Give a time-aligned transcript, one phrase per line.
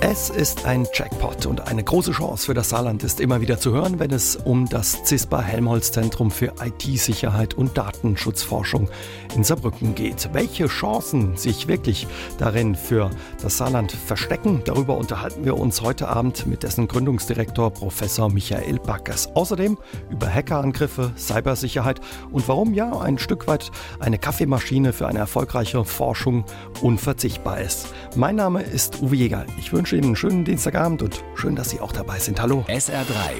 [0.00, 3.72] Es ist ein Jackpot und eine große Chance für das Saarland ist immer wieder zu
[3.72, 8.88] hören, wenn es um das CISPA Helmholtz Zentrum für IT-Sicherheit und Datenschutzforschung
[9.34, 10.30] in Saarbrücken geht.
[10.32, 12.06] Welche Chancen sich wirklich
[12.38, 13.10] darin für
[13.42, 19.34] das Saarland verstecken, darüber unterhalten wir uns heute Abend mit dessen Gründungsdirektor Professor Michael Backers.
[19.34, 19.78] Außerdem
[20.10, 26.44] über Hackerangriffe, Cybersicherheit und warum ja ein Stück weit eine Kaffeemaschine für eine erfolgreiche Forschung
[26.82, 27.88] unverzichtbar ist.
[28.14, 29.44] Mein Name ist Uwe Jäger.
[29.58, 32.40] Ich wünsche Ihnen einen schönen Dienstagabend und schön, dass Sie auch dabei sind.
[32.40, 32.64] Hallo.
[32.68, 33.36] SR3.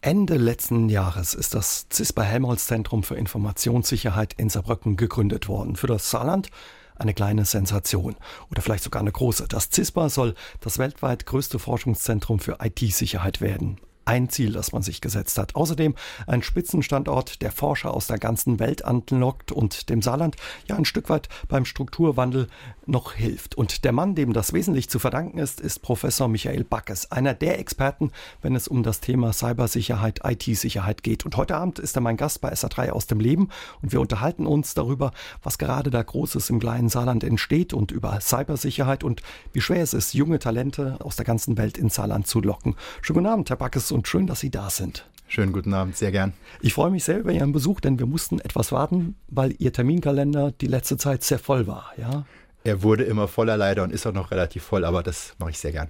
[0.00, 5.76] Ende letzten Jahres ist das CISPA Helmholtz Zentrum für Informationssicherheit in Saarbrücken gegründet worden.
[5.76, 6.50] Für das Saarland
[6.96, 8.16] eine kleine Sensation
[8.50, 9.46] oder vielleicht sogar eine große.
[9.48, 13.78] Das CISPA soll das weltweit größte Forschungszentrum für IT-Sicherheit werden
[14.08, 15.54] ein Ziel, das man sich gesetzt hat.
[15.54, 15.94] Außerdem
[16.26, 20.36] ein Spitzenstandort, der Forscher aus der ganzen Welt anlockt und dem Saarland
[20.66, 22.48] ja ein Stück weit beim Strukturwandel
[22.88, 23.54] noch hilft.
[23.54, 27.58] Und der Mann, dem das wesentlich zu verdanken ist, ist Professor Michael Backes, einer der
[27.58, 28.10] Experten,
[28.42, 31.24] wenn es um das Thema Cybersicherheit, IT-Sicherheit geht.
[31.24, 33.48] Und heute Abend ist er mein Gast bei SA3 aus dem Leben
[33.82, 38.20] und wir unterhalten uns darüber, was gerade da Großes im kleinen Saarland entsteht und über
[38.20, 42.40] Cybersicherheit und wie schwer es ist, junge Talente aus der ganzen Welt ins Saarland zu
[42.40, 42.76] locken.
[43.02, 45.06] Schönen guten Abend, Herr Backes und schön, dass Sie da sind.
[45.30, 46.32] Schönen guten Abend, sehr gern.
[46.62, 50.52] Ich freue mich sehr über Ihren Besuch, denn wir mussten etwas warten, weil Ihr Terminkalender
[50.52, 51.92] die letzte Zeit sehr voll war.
[51.98, 52.24] Ja?
[52.64, 55.58] Er wurde immer voller leider und ist auch noch relativ voll, aber das mache ich
[55.58, 55.88] sehr gern.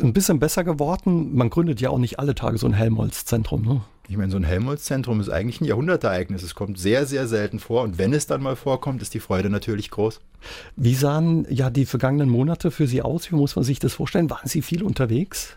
[0.00, 1.34] Ein bisschen besser geworden.
[1.34, 3.62] Man gründet ja auch nicht alle Tage so ein Helmholtz-Zentrum.
[3.62, 3.82] Ne?
[4.08, 6.42] Ich meine, so ein Helmholtz-Zentrum ist eigentlich ein Jahrhundertereignis.
[6.42, 7.82] Es kommt sehr, sehr selten vor.
[7.82, 10.20] Und wenn es dann mal vorkommt, ist die Freude natürlich groß.
[10.76, 13.30] Wie sahen ja die vergangenen Monate für Sie aus?
[13.30, 14.30] Wie muss man sich das vorstellen?
[14.30, 15.56] Waren Sie viel unterwegs?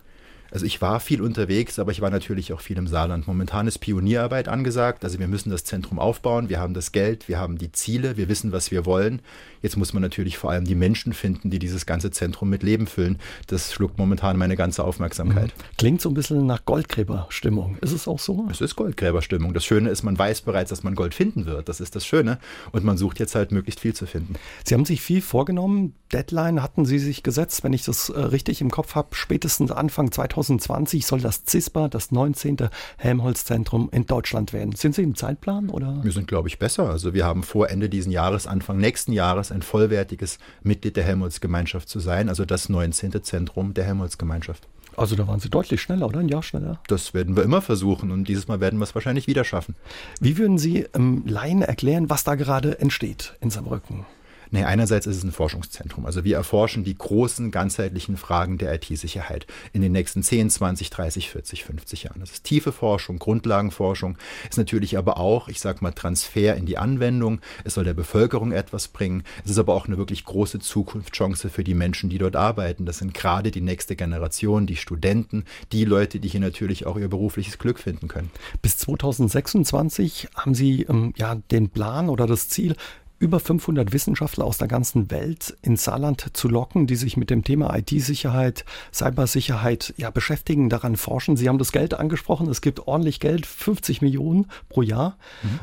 [0.54, 3.26] Also ich war viel unterwegs, aber ich war natürlich auch viel im Saarland.
[3.26, 5.04] Momentan ist Pionierarbeit angesagt.
[5.04, 6.48] Also wir müssen das Zentrum aufbauen.
[6.48, 9.24] Wir haben das Geld, wir haben die Ziele, wir wissen, was wir wollen.
[9.64, 12.86] Jetzt muss man natürlich vor allem die Menschen finden, die dieses ganze Zentrum mit Leben
[12.86, 13.18] füllen.
[13.48, 15.48] Das schluckt momentan meine ganze Aufmerksamkeit.
[15.58, 15.78] Mhm.
[15.80, 17.78] Klingt so ein bisschen nach Goldgräberstimmung.
[17.82, 18.46] Ist es auch so?
[18.52, 19.56] Es ist Goldgräberstimmung.
[19.56, 21.68] Das Schöne ist, man weiß bereits, dass man Gold finden wird.
[21.68, 22.38] Das ist das Schöne.
[22.72, 24.36] Und man sucht jetzt halt möglichst viel zu finden.
[24.64, 25.96] Sie haben sich viel vorgenommen.
[26.12, 29.16] Deadline hatten Sie sich gesetzt, wenn ich das äh, richtig im Kopf habe.
[29.16, 32.70] Spätestens Anfang 2020 soll das CISPA, das 19.
[32.98, 34.76] Helmholtz-Zentrum in Deutschland werden.
[34.76, 35.70] Sind Sie im Zeitplan?
[35.70, 36.04] Oder?
[36.04, 36.90] Wir sind, glaube ich, besser.
[36.90, 41.90] Also wir haben vor Ende diesen Jahres, Anfang nächsten Jahres ein vollwertiges Mitglied der Helmholtz-Gemeinschaft
[41.90, 43.24] zu sein, also das 19.
[43.24, 44.68] Zentrum der Helmholtz-Gemeinschaft.
[44.96, 46.20] Also da waren Sie deutlich schneller, oder?
[46.20, 46.80] Ein Jahr schneller?
[46.88, 49.76] Das werden wir immer versuchen und dieses Mal werden wir es wahrscheinlich wieder schaffen.
[50.20, 54.06] Wie würden Sie ähm, Laien erklären, was da gerade entsteht in Saarbrücken?
[54.54, 56.06] Nee, einerseits ist es ein Forschungszentrum.
[56.06, 61.32] Also wir erforschen die großen, ganzheitlichen Fragen der IT-Sicherheit in den nächsten 10, 20, 30,
[61.32, 62.20] 40, 50 Jahren.
[62.20, 64.16] Das ist tiefe Forschung, Grundlagenforschung,
[64.48, 67.42] ist natürlich aber auch, ich sag mal, Transfer in die Anwendung.
[67.64, 69.24] Es soll der Bevölkerung etwas bringen.
[69.44, 72.86] Es ist aber auch eine wirklich große Zukunftschance für die Menschen, die dort arbeiten.
[72.86, 77.08] Das sind gerade die nächste Generation, die Studenten, die Leute, die hier natürlich auch ihr
[77.10, 78.30] berufliches Glück finden können.
[78.62, 82.76] Bis 2026 haben Sie ähm, ja den Plan oder das Ziel,
[83.24, 87.46] über 500 Wissenschaftler aus der ganzen Welt ins Saarland zu locken, die sich mit dem
[87.46, 91.38] Thema IT-Sicherheit, Cybersicherheit ja, beschäftigen, daran forschen.
[91.38, 92.50] Sie haben das Geld angesprochen.
[92.50, 95.18] Es gibt ordentlich Geld, 50 Millionen pro Jahr.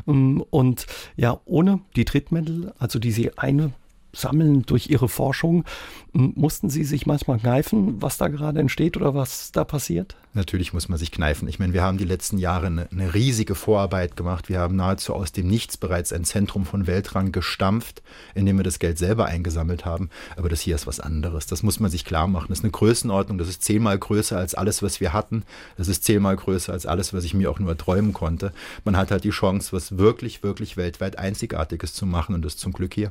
[0.06, 0.42] Mhm.
[0.48, 3.72] Und ja, ohne die Drittmittel, also die Sie eine
[4.12, 5.64] sammeln durch ihre Forschung.
[6.12, 10.16] Mussten Sie sich manchmal kneifen, was da gerade entsteht oder was da passiert?
[10.32, 11.48] Natürlich muss man sich kneifen.
[11.48, 14.48] Ich meine, wir haben die letzten Jahre eine, eine, riesige Vorarbeit gemacht.
[14.48, 18.02] Wir haben nahezu aus dem Nichts bereits ein Zentrum von Weltrang gestampft,
[18.34, 20.08] in dem wir das Geld selber eingesammelt haben.
[20.36, 21.46] Aber das hier ist was anderes.
[21.46, 22.46] Das muss man sich klar machen.
[22.48, 23.38] Das ist eine Größenordnung.
[23.38, 25.42] Das ist zehnmal größer als alles, was wir hatten.
[25.76, 28.52] Das ist zehnmal größer als alles, was ich mir auch nur träumen konnte.
[28.84, 32.72] Man hat halt die Chance, was wirklich, wirklich weltweit Einzigartiges zu machen und das zum
[32.72, 33.10] Glück hier.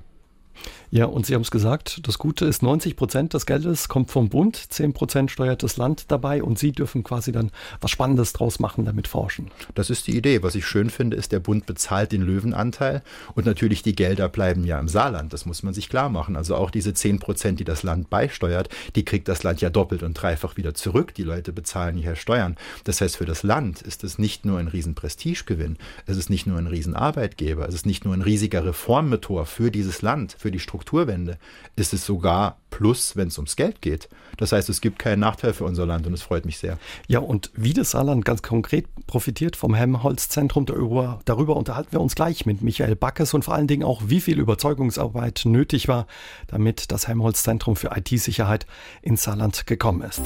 [0.92, 4.30] Ja, und Sie haben es gesagt, das Gute ist, 90 Prozent des Geldes kommt vom
[4.30, 8.60] Bund, 10 Prozent steuert das Land dabei und Sie dürfen quasi dann was Spannendes draus
[8.60, 9.52] machen, damit forschen.
[9.76, 10.42] Das ist die Idee.
[10.42, 13.04] Was ich schön finde, ist, der Bund bezahlt den Löwenanteil
[13.36, 15.32] und natürlich die Gelder bleiben ja im Saarland.
[15.32, 16.36] Das muss man sich klar machen.
[16.36, 20.02] Also auch diese 10 Prozent, die das Land beisteuert, die kriegt das Land ja doppelt
[20.02, 21.14] und dreifach wieder zurück.
[21.14, 22.56] Die Leute bezahlen hierher Steuern.
[22.84, 25.78] Das heißt, für das Land ist es nicht nur ein riesen Prestigegewinn,
[26.08, 29.70] es ist nicht nur ein riesen Arbeitgeber, es ist nicht nur ein riesiger Reformmotor für
[29.70, 31.38] dieses Land, für die Strukturwende,
[31.76, 34.10] ist es sogar Plus, wenn es ums Geld geht.
[34.38, 36.78] Das heißt, es gibt keinen Nachteil für unser Land und es freut mich sehr.
[37.08, 42.16] Ja, und wie das Saarland ganz konkret profitiert vom Helmholtz-Zentrum, darüber, darüber unterhalten wir uns
[42.16, 46.08] gleich mit Michael Backes und vor allen Dingen auch, wie viel Überzeugungsarbeit nötig war,
[46.48, 48.66] damit das Helmholtz-Zentrum für IT-Sicherheit
[49.02, 50.22] ins Saarland gekommen ist.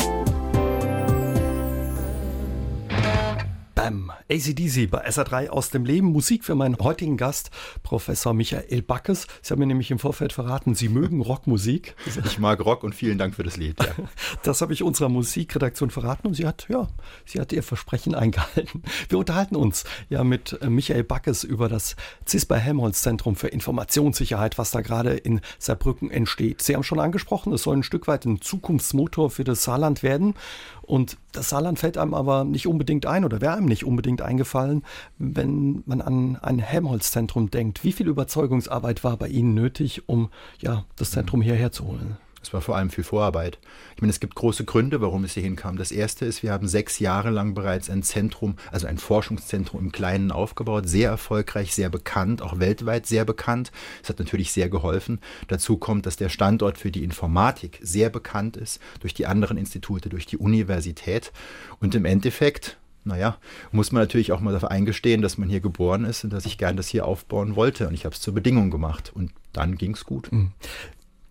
[3.84, 6.08] Bam, ACDC bei SA3 aus dem Leben.
[6.08, 7.52] Musik für meinen heutigen Gast,
[7.84, 9.28] Professor Michael Backes.
[9.42, 11.94] Sie haben mir nämlich im Vorfeld verraten, Sie mögen Rockmusik.
[12.26, 13.78] Ich mag Rock und vielen Dank für das Lied.
[13.82, 13.88] Ja.
[14.44, 16.88] Das habe ich unserer Musikredaktion verraten und sie hat, ja,
[17.26, 18.84] sie hat ihr Versprechen eingehalten.
[19.10, 24.58] Wir unterhalten uns ja mit äh, Michael Backes über das CISPA Helmholtz Zentrum für Informationssicherheit,
[24.58, 26.62] was da gerade in Saarbrücken entsteht.
[26.62, 30.36] Sie haben schon angesprochen, es soll ein Stück weit ein Zukunftsmotor für das Saarland werden.
[30.84, 34.84] Und das Saarland fällt einem aber nicht unbedingt ein oder wäre einem nicht unbedingt eingefallen,
[35.18, 37.84] wenn man an ein Helmholtz-Zentrum denkt.
[37.84, 42.18] Wie viel Überzeugungsarbeit war bei Ihnen nötig, um ja, das Zentrum hierher zu holen?
[42.44, 43.58] Es war vor allem viel Vorarbeit.
[43.96, 45.78] Ich meine, es gibt große Gründe, warum es hier hinkam.
[45.78, 49.92] Das erste ist, wir haben sechs Jahre lang bereits ein Zentrum, also ein Forschungszentrum im
[49.94, 53.72] Kleinen aufgebaut, sehr erfolgreich, sehr bekannt, auch weltweit sehr bekannt.
[54.04, 55.20] Es hat natürlich sehr geholfen.
[55.48, 60.10] Dazu kommt, dass der Standort für die Informatik sehr bekannt ist, durch die anderen Institute,
[60.10, 61.32] durch die Universität.
[61.80, 63.38] Und im Endeffekt, naja,
[63.72, 66.58] muss man natürlich auch mal dafür eingestehen, dass man hier geboren ist und dass ich
[66.58, 67.88] gern das hier aufbauen wollte.
[67.88, 69.14] Und ich habe es zur Bedingung gemacht.
[69.16, 70.30] Und dann ging es gut.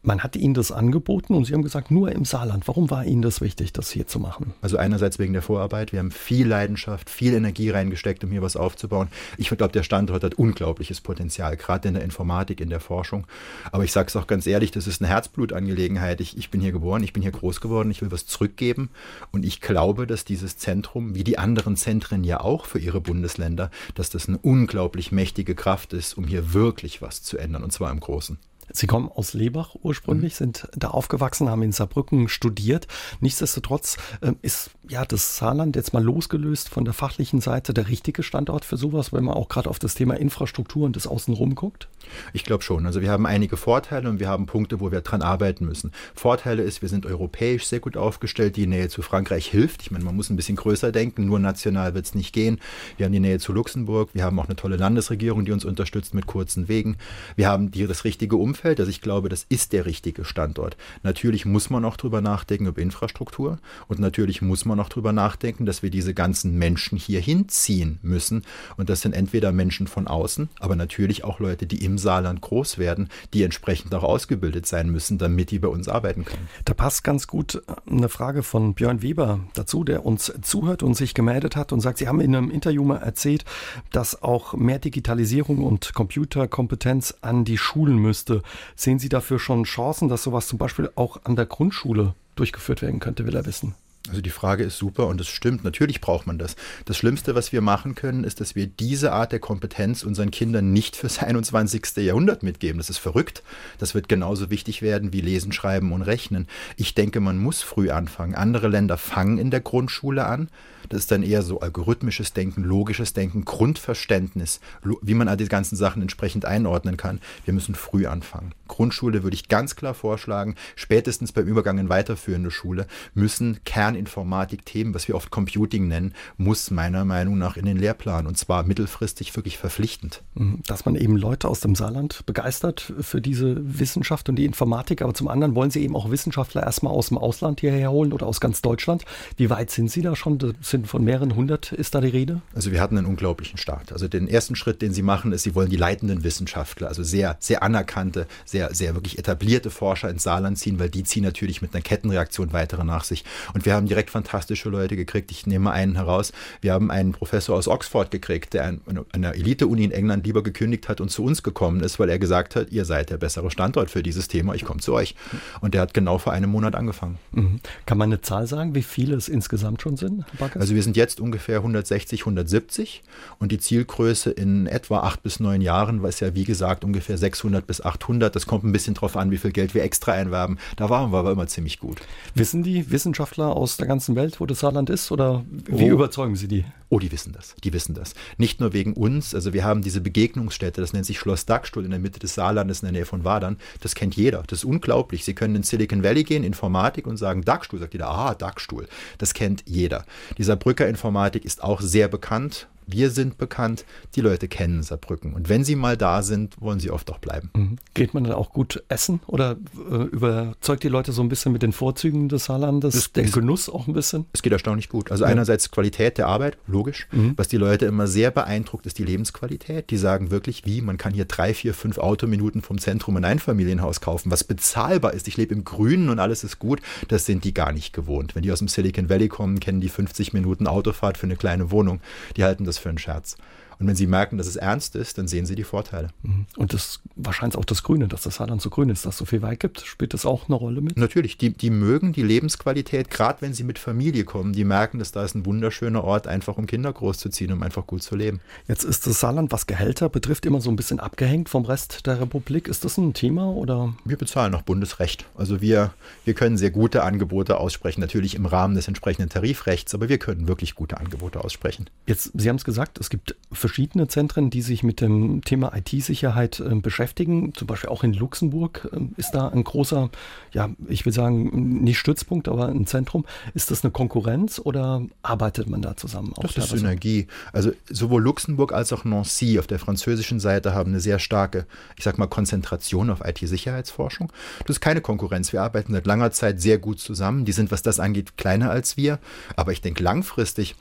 [0.05, 2.67] Man hat Ihnen das angeboten und Sie haben gesagt, nur im Saarland.
[2.67, 4.53] Warum war Ihnen das wichtig, das hier zu machen?
[4.61, 5.93] Also einerseits wegen der Vorarbeit.
[5.93, 9.07] Wir haben viel Leidenschaft, viel Energie reingesteckt, um hier was aufzubauen.
[9.39, 13.29] Ich glaube, der Standort hat unglaubliches Potenzial, gerade in der Informatik, in der Forschung.
[13.71, 16.21] Aber ich sage es auch ganz ehrlich, das ist eine Herzblutangelegenheit.
[16.21, 18.91] Ich, ich bin hier geboren, ich bin hier groß geworden, ich will was zurückgeben.
[19.31, 23.71] Und ich glaube, dass dieses Zentrum, wie die anderen Zentren ja auch für ihre Bundesländer,
[23.95, 27.93] dass das eine unglaublich mächtige Kraft ist, um hier wirklich was zu ändern, und zwar
[27.93, 28.37] im Großen.
[28.73, 30.37] Sie kommen aus Lebach ursprünglich, mhm.
[30.37, 32.87] sind da aufgewachsen, haben in Saarbrücken studiert.
[33.21, 38.23] Nichtsdestotrotz äh, ist ja das Saarland jetzt mal losgelöst von der fachlichen Seite der richtige
[38.23, 41.89] Standort für sowas, wenn man auch gerade auf das Thema Infrastruktur und das Außenrum guckt?
[42.33, 42.87] Ich glaube schon.
[42.87, 45.93] Also wir haben einige Vorteile und wir haben Punkte, wo wir dran arbeiten müssen.
[46.15, 48.57] Vorteile ist, wir sind europäisch sehr gut aufgestellt.
[48.57, 49.83] Die Nähe zu Frankreich hilft.
[49.83, 51.27] Ich meine, man muss ein bisschen größer denken.
[51.27, 52.61] Nur national wird es nicht gehen.
[52.97, 54.11] Wir haben die Nähe zu Luxemburg.
[54.13, 56.97] Wir haben auch eine tolle Landesregierung, die uns unterstützt mit kurzen Wegen.
[57.37, 58.62] Wir haben die, das richtige Umfeld.
[58.65, 60.77] Also ich glaube, das ist der richtige Standort.
[61.03, 65.67] Natürlich muss man auch drüber nachdenken über Infrastruktur und natürlich muss man auch drüber nachdenken,
[65.67, 68.45] dass wir diese ganzen Menschen hier hinziehen müssen.
[68.77, 72.79] Und das sind entweder Menschen von außen, aber natürlich auch Leute, die im Saarland groß
[72.79, 76.49] werden, die entsprechend auch ausgebildet sein müssen, damit die bei uns arbeiten können.
[76.65, 81.15] Da passt ganz gut eine Frage von Björn Weber dazu, der uns zuhört und sich
[81.15, 83.45] gemeldet hat und sagt, Sie haben in einem Interview mal erzählt,
[83.91, 88.42] dass auch mehr Digitalisierung und Computerkompetenz an die Schulen müsste.
[88.77, 93.01] Sehen Sie dafür schon Chancen, dass sowas zum Beispiel auch an der Grundschule durchgeführt werden
[93.01, 93.75] könnte, will er wissen?
[94.13, 95.65] Also die Frage ist super und es stimmt.
[95.65, 96.55] Natürlich braucht man das.
[96.85, 100.71] Das Schlimmste, was wir machen können, ist, dass wir diese Art der Kompetenz unseren Kindern
[100.71, 101.97] nicht fürs 21.
[101.97, 102.77] Jahrhundert mitgeben.
[102.77, 103.43] Das ist verrückt.
[103.79, 106.47] Das wird genauso wichtig werden wie Lesen, Schreiben und Rechnen.
[106.77, 108.35] Ich denke, man muss früh anfangen.
[108.35, 110.51] Andere Länder fangen in der Grundschule an.
[110.89, 114.61] Das ist dann eher so algorithmisches Denken, logisches Denken, Grundverständnis,
[115.01, 117.21] wie man all die ganzen Sachen entsprechend einordnen kann.
[117.45, 118.53] Wir müssen früh anfangen.
[118.69, 123.61] Grundschule würde ich ganz klar vorschlagen, spätestens beim Übergang in weiterführende Schule müssen
[124.05, 128.65] Kerninformatik-Themen, was wir oft Computing nennen, muss meiner Meinung nach in den Lehrplan und zwar
[128.65, 130.23] mittelfristig wirklich verpflichtend.
[130.35, 130.63] Mhm.
[130.67, 135.15] Dass man eben Leute aus dem Saarland begeistert für diese Wissenschaft und die Informatik, aber
[135.15, 138.41] zum anderen wollen Sie eben auch Wissenschaftler erstmal aus dem Ausland hierher holen oder aus
[138.41, 139.05] ganz Deutschland.
[139.37, 140.39] Wie weit sind Sie da schon?
[140.39, 142.41] Das sind von mehreren hundert, ist da die Rede?
[142.55, 143.93] Also wir hatten einen unglaublichen Start.
[143.93, 147.37] Also den ersten Schritt, den Sie machen, ist, Sie wollen die leitenden Wissenschaftler, also sehr,
[147.39, 151.63] sehr anerkannte, sehr sehr, sehr wirklich etablierte Forscher ins Saarland ziehen, weil die ziehen natürlich
[151.63, 153.25] mit einer Kettenreaktion weitere nach sich.
[153.55, 155.31] Und wir haben direkt fantastische Leute gekriegt.
[155.31, 156.33] Ich nehme einen heraus.
[156.63, 158.81] Wir haben einen Professor aus Oxford gekriegt, der an
[159.13, 162.57] einer Elite-Uni in England lieber gekündigt hat und zu uns gekommen ist, weil er gesagt
[162.57, 165.15] hat, ihr seid der bessere Standort für dieses Thema, ich komme zu euch.
[165.61, 167.19] Und der hat genau vor einem Monat angefangen.
[167.33, 167.61] Mhm.
[167.85, 170.25] Kann man eine Zahl sagen, wie viele es insgesamt schon sind?
[170.55, 173.03] Also wir sind jetzt ungefähr 160, 170
[173.39, 177.67] und die Zielgröße in etwa acht bis neun Jahren, was ja wie gesagt ungefähr 600
[177.67, 178.35] bis 800.
[178.35, 180.59] Das kommt ein bisschen drauf an, wie viel Geld wir extra einwerben.
[180.77, 182.01] Da waren wir aber immer ziemlich gut.
[182.35, 185.11] Wissen die Wissenschaftler aus der ganzen Welt, wo das Saarland ist?
[185.11, 185.95] Oder wie oh.
[185.95, 186.65] überzeugen sie die?
[186.89, 187.55] Oh, die wissen das.
[187.65, 188.15] Die wissen das.
[188.37, 189.35] Nicht nur wegen uns.
[189.35, 192.83] Also wir haben diese Begegnungsstätte, das nennt sich Schloss Dachstuhl in der Mitte des Saarlandes
[192.83, 193.57] in der Nähe von Wadern.
[193.81, 194.43] Das kennt jeder.
[194.47, 195.25] Das ist unglaublich.
[195.25, 197.81] Sie können in Silicon Valley gehen, Informatik und sagen Dachstuhl.
[197.81, 198.89] Sagt jeder, aha, Dachstuhl.
[199.19, 200.05] Das kennt jeder.
[200.39, 203.85] Dieser Brücker Informatik ist auch sehr bekannt Wir sind bekannt,
[204.15, 205.35] die Leute kennen Saarbrücken.
[205.35, 207.51] Und wenn sie mal da sind, wollen sie oft auch bleiben.
[207.55, 207.77] Mhm.
[207.95, 209.57] Geht man dann auch gut essen oder
[209.91, 213.69] äh, überzeugt die Leute so ein bisschen mit den Vorzügen des Saarlandes, es, den Genuss
[213.69, 214.27] auch ein bisschen?
[214.33, 215.11] Es geht erstaunlich gut.
[215.11, 215.31] Also ja.
[215.31, 217.09] einerseits Qualität der Arbeit, logisch.
[217.13, 217.35] Mhm.
[217.37, 219.91] Was die Leute immer sehr beeindruckt, ist die Lebensqualität.
[219.91, 224.01] Die sagen wirklich, wie, man kann hier drei, vier, fünf Autominuten vom Zentrum ein Einfamilienhaus
[224.01, 225.29] kaufen, was bezahlbar ist.
[225.29, 226.81] Ich lebe im Grünen und alles ist gut.
[227.09, 228.35] Das sind die gar nicht gewohnt.
[228.35, 231.71] Wenn die aus dem Silicon Valley kommen, kennen die 50 Minuten Autofahrt für eine kleine
[231.71, 232.01] Wohnung.
[232.37, 233.37] Die halten das für einen Scherz.
[233.79, 236.09] Und wenn sie merken, dass es ernst ist, dann sehen sie die Vorteile.
[236.23, 236.47] Mhm.
[236.57, 239.25] Und das wahrscheinlich auch das Grüne, dass das Saarland so grün ist, dass es so
[239.25, 240.97] viel Wald gibt, spielt das auch eine Rolle mit?
[240.97, 245.13] Natürlich, die, die mögen die Lebensqualität, gerade wenn sie mit Familie kommen, die merken, dass
[245.13, 248.41] da ist ein wunderschöner Ort, einfach um Kinder großzuziehen, um einfach gut zu leben.
[248.69, 252.21] Jetzt ist das Saarland, was Gehälter betrifft, immer so ein bisschen abgehängt vom Rest der
[252.21, 252.69] Republik.
[252.69, 253.95] Ist das ein Thema oder?
[254.05, 255.27] Wir bezahlen nach Bundesrecht.
[255.37, 255.93] Also wir,
[256.25, 260.49] wir können sehr gute Angebote aussprechen, natürlich im Rahmen des entsprechenden Tarifrechts, aber wir können
[260.49, 261.89] wirklich gute Angebote aussprechen.
[262.07, 266.59] Jetzt, Sie haben es gesagt, es gibt verschiedene Zentren, die sich mit dem Thema IT-Sicherheit
[266.59, 267.55] äh, beschäftigen.
[267.55, 270.11] Zum Beispiel auch in Luxemburg äh, ist da ein großer,
[270.51, 273.25] ja, ich will sagen, nicht Stützpunkt, aber ein Zentrum.
[273.55, 276.35] Ist das eine Konkurrenz oder arbeitet man da zusammen?
[276.43, 277.29] das ist Synergie.
[277.53, 281.67] Also sowohl Luxemburg als auch Nancy auf der französischen Seite haben eine sehr starke,
[281.97, 284.33] ich sag mal, Konzentration auf IT-Sicherheitsforschung.
[284.67, 285.53] Das ist keine Konkurrenz.
[285.53, 287.45] Wir arbeiten seit langer Zeit sehr gut zusammen.
[287.45, 289.21] Die sind, was das angeht, kleiner als wir.
[289.55, 290.75] Aber ich denke, langfristig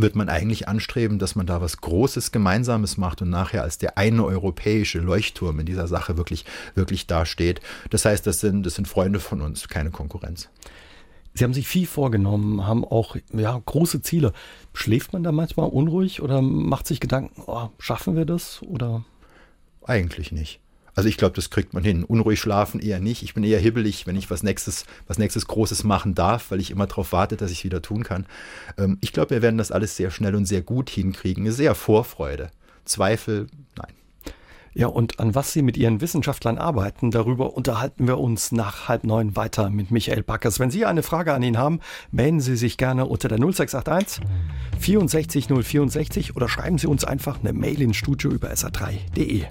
[0.00, 3.98] wird man eigentlich anstreben, dass man da was Großes Gemeinsames macht und nachher als der
[3.98, 7.60] eine europäische Leuchtturm in dieser Sache wirklich, wirklich dasteht.
[7.90, 10.48] Das heißt, das sind, das sind Freunde von uns, keine Konkurrenz.
[11.34, 14.32] Sie haben sich viel vorgenommen, haben auch ja, große Ziele.
[14.72, 18.62] Schläft man da manchmal unruhig oder macht sich Gedanken, oh, schaffen wir das?
[18.62, 19.04] Oder?
[19.84, 20.60] Eigentlich nicht.
[20.96, 22.04] Also ich glaube, das kriegt man hin.
[22.04, 23.22] Unruhig schlafen eher nicht.
[23.22, 26.70] Ich bin eher hibbelig, wenn ich was nächstes, was nächstes Großes machen darf, weil ich
[26.70, 28.26] immer darauf warte, dass ich es wieder tun kann.
[28.78, 31.52] Ähm, ich glaube, wir werden das alles sehr schnell und sehr gut hinkriegen.
[31.52, 32.50] Sehr Vorfreude.
[32.86, 33.92] Zweifel, nein.
[34.72, 39.04] Ja, und an was Sie mit Ihren Wissenschaftlern arbeiten, darüber unterhalten wir uns nach halb
[39.04, 40.60] neun weiter mit Michael Backers.
[40.60, 44.22] Wenn Sie eine Frage an ihn haben, melden Sie sich gerne unter der 0681
[44.78, 49.44] 64 064 oder schreiben Sie uns einfach eine Mail ins Studio über sa3.de.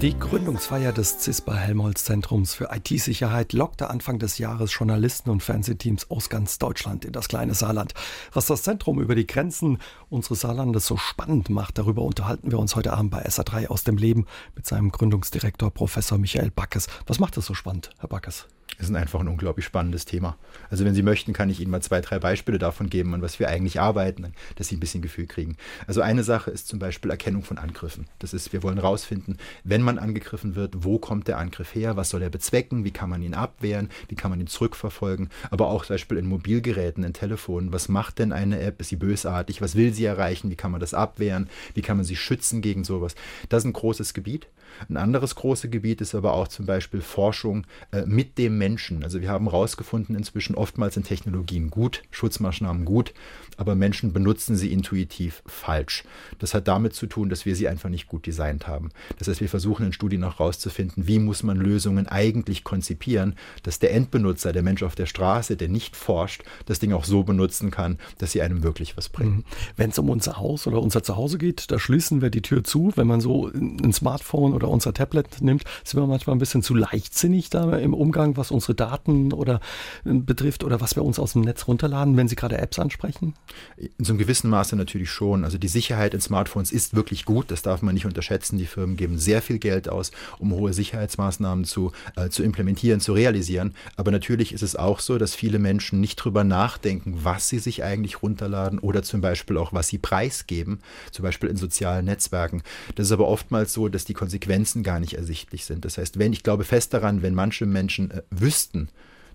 [0.00, 6.08] Die Gründungsfeier des CISPA Helmholtz Zentrums für IT-Sicherheit lockte Anfang des Jahres Journalisten und Fernsehteams
[6.08, 7.94] aus ganz Deutschland in das kleine Saarland.
[8.32, 9.78] Was das Zentrum über die Grenzen
[10.08, 13.96] unseres Saarlandes so spannend macht, darüber unterhalten wir uns heute Abend bei SA3 aus dem
[13.96, 16.86] Leben mit seinem Gründungsdirektor Professor Michael Backes.
[17.08, 18.46] Was macht das so spannend, Herr Backes?
[18.78, 20.36] Ist einfach ein unglaublich spannendes Thema.
[20.70, 23.40] Also wenn Sie möchten, kann ich Ihnen mal zwei, drei Beispiele davon geben, an was
[23.40, 25.56] wir eigentlich arbeiten, dass Sie ein bisschen Gefühl kriegen.
[25.86, 28.06] Also eine Sache ist zum Beispiel Erkennung von Angriffen.
[28.18, 32.10] Das ist, wir wollen herausfinden, wenn man angegriffen wird, wo kommt der Angriff her, was
[32.10, 35.84] soll er bezwecken, wie kann man ihn abwehren, wie kann man ihn zurückverfolgen, aber auch
[35.84, 39.74] zum Beispiel in Mobilgeräten, in Telefonen, was macht denn eine App, ist sie bösartig, was
[39.74, 43.14] will sie erreichen, wie kann man das abwehren, wie kann man sie schützen gegen sowas.
[43.48, 44.46] Das ist ein großes Gebiet.
[44.88, 49.04] Ein anderes großes Gebiet ist aber auch zum Beispiel Forschung äh, mit dem Menschen.
[49.04, 53.12] Also wir haben herausgefunden, inzwischen oftmals sind Technologien gut, Schutzmaßnahmen gut,
[53.56, 56.04] aber Menschen benutzen sie intuitiv falsch.
[56.38, 58.90] Das hat damit zu tun, dass wir sie einfach nicht gut designt haben.
[59.18, 63.78] Das heißt, wir versuchen in Studien auch herauszufinden, wie muss man Lösungen eigentlich konzipieren, dass
[63.78, 67.70] der Endbenutzer, der Mensch auf der Straße, der nicht forscht, das Ding auch so benutzen
[67.70, 69.36] kann, dass sie einem wirklich was bringen.
[69.36, 69.44] Mhm.
[69.76, 72.92] Wenn es um unser Haus oder unser Zuhause geht, da schließen wir die Tür zu.
[72.94, 76.74] Wenn man so ein Smartphone oder unser Tablet nimmt, sind wir manchmal ein bisschen zu
[76.74, 79.60] leichtsinnig da im Umgang, was unsere Daten oder
[80.04, 83.34] äh, betrifft oder was wir uns aus dem Netz runterladen, wenn Sie gerade Apps ansprechen?
[83.76, 85.44] In so einem gewissen Maße natürlich schon.
[85.44, 88.58] Also die Sicherheit in Smartphones ist wirklich gut, das darf man nicht unterschätzen.
[88.58, 93.12] Die Firmen geben sehr viel Geld aus, um hohe Sicherheitsmaßnahmen zu, äh, zu implementieren, zu
[93.12, 93.74] realisieren.
[93.96, 97.84] Aber natürlich ist es auch so, dass viele Menschen nicht drüber nachdenken, was sie sich
[97.84, 100.80] eigentlich runterladen oder zum Beispiel auch, was sie preisgeben,
[101.12, 102.62] zum Beispiel in sozialen Netzwerken.
[102.96, 104.47] Das ist aber oftmals so, dass die Konsequenzen
[104.82, 105.84] gar nicht ersichtlich sind.
[105.84, 108.88] Das heißt, wenn ich glaube fest daran, wenn manche Menschen äh, wüssten,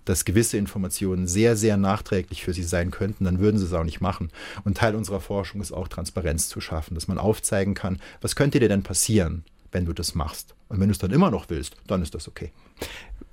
[0.06, 3.86] dass gewisse Informationen sehr, sehr nachträglich für sie sein könnten, dann würden sie es auch
[3.86, 4.32] nicht machen.
[4.66, 8.60] Und Teil unserer Forschung ist auch Transparenz zu schaffen, dass man aufzeigen kann, was könnte
[8.60, 10.56] dir denn passieren, wenn du das machst.
[10.68, 12.52] Und wenn du es dann immer noch willst, dann ist das okay.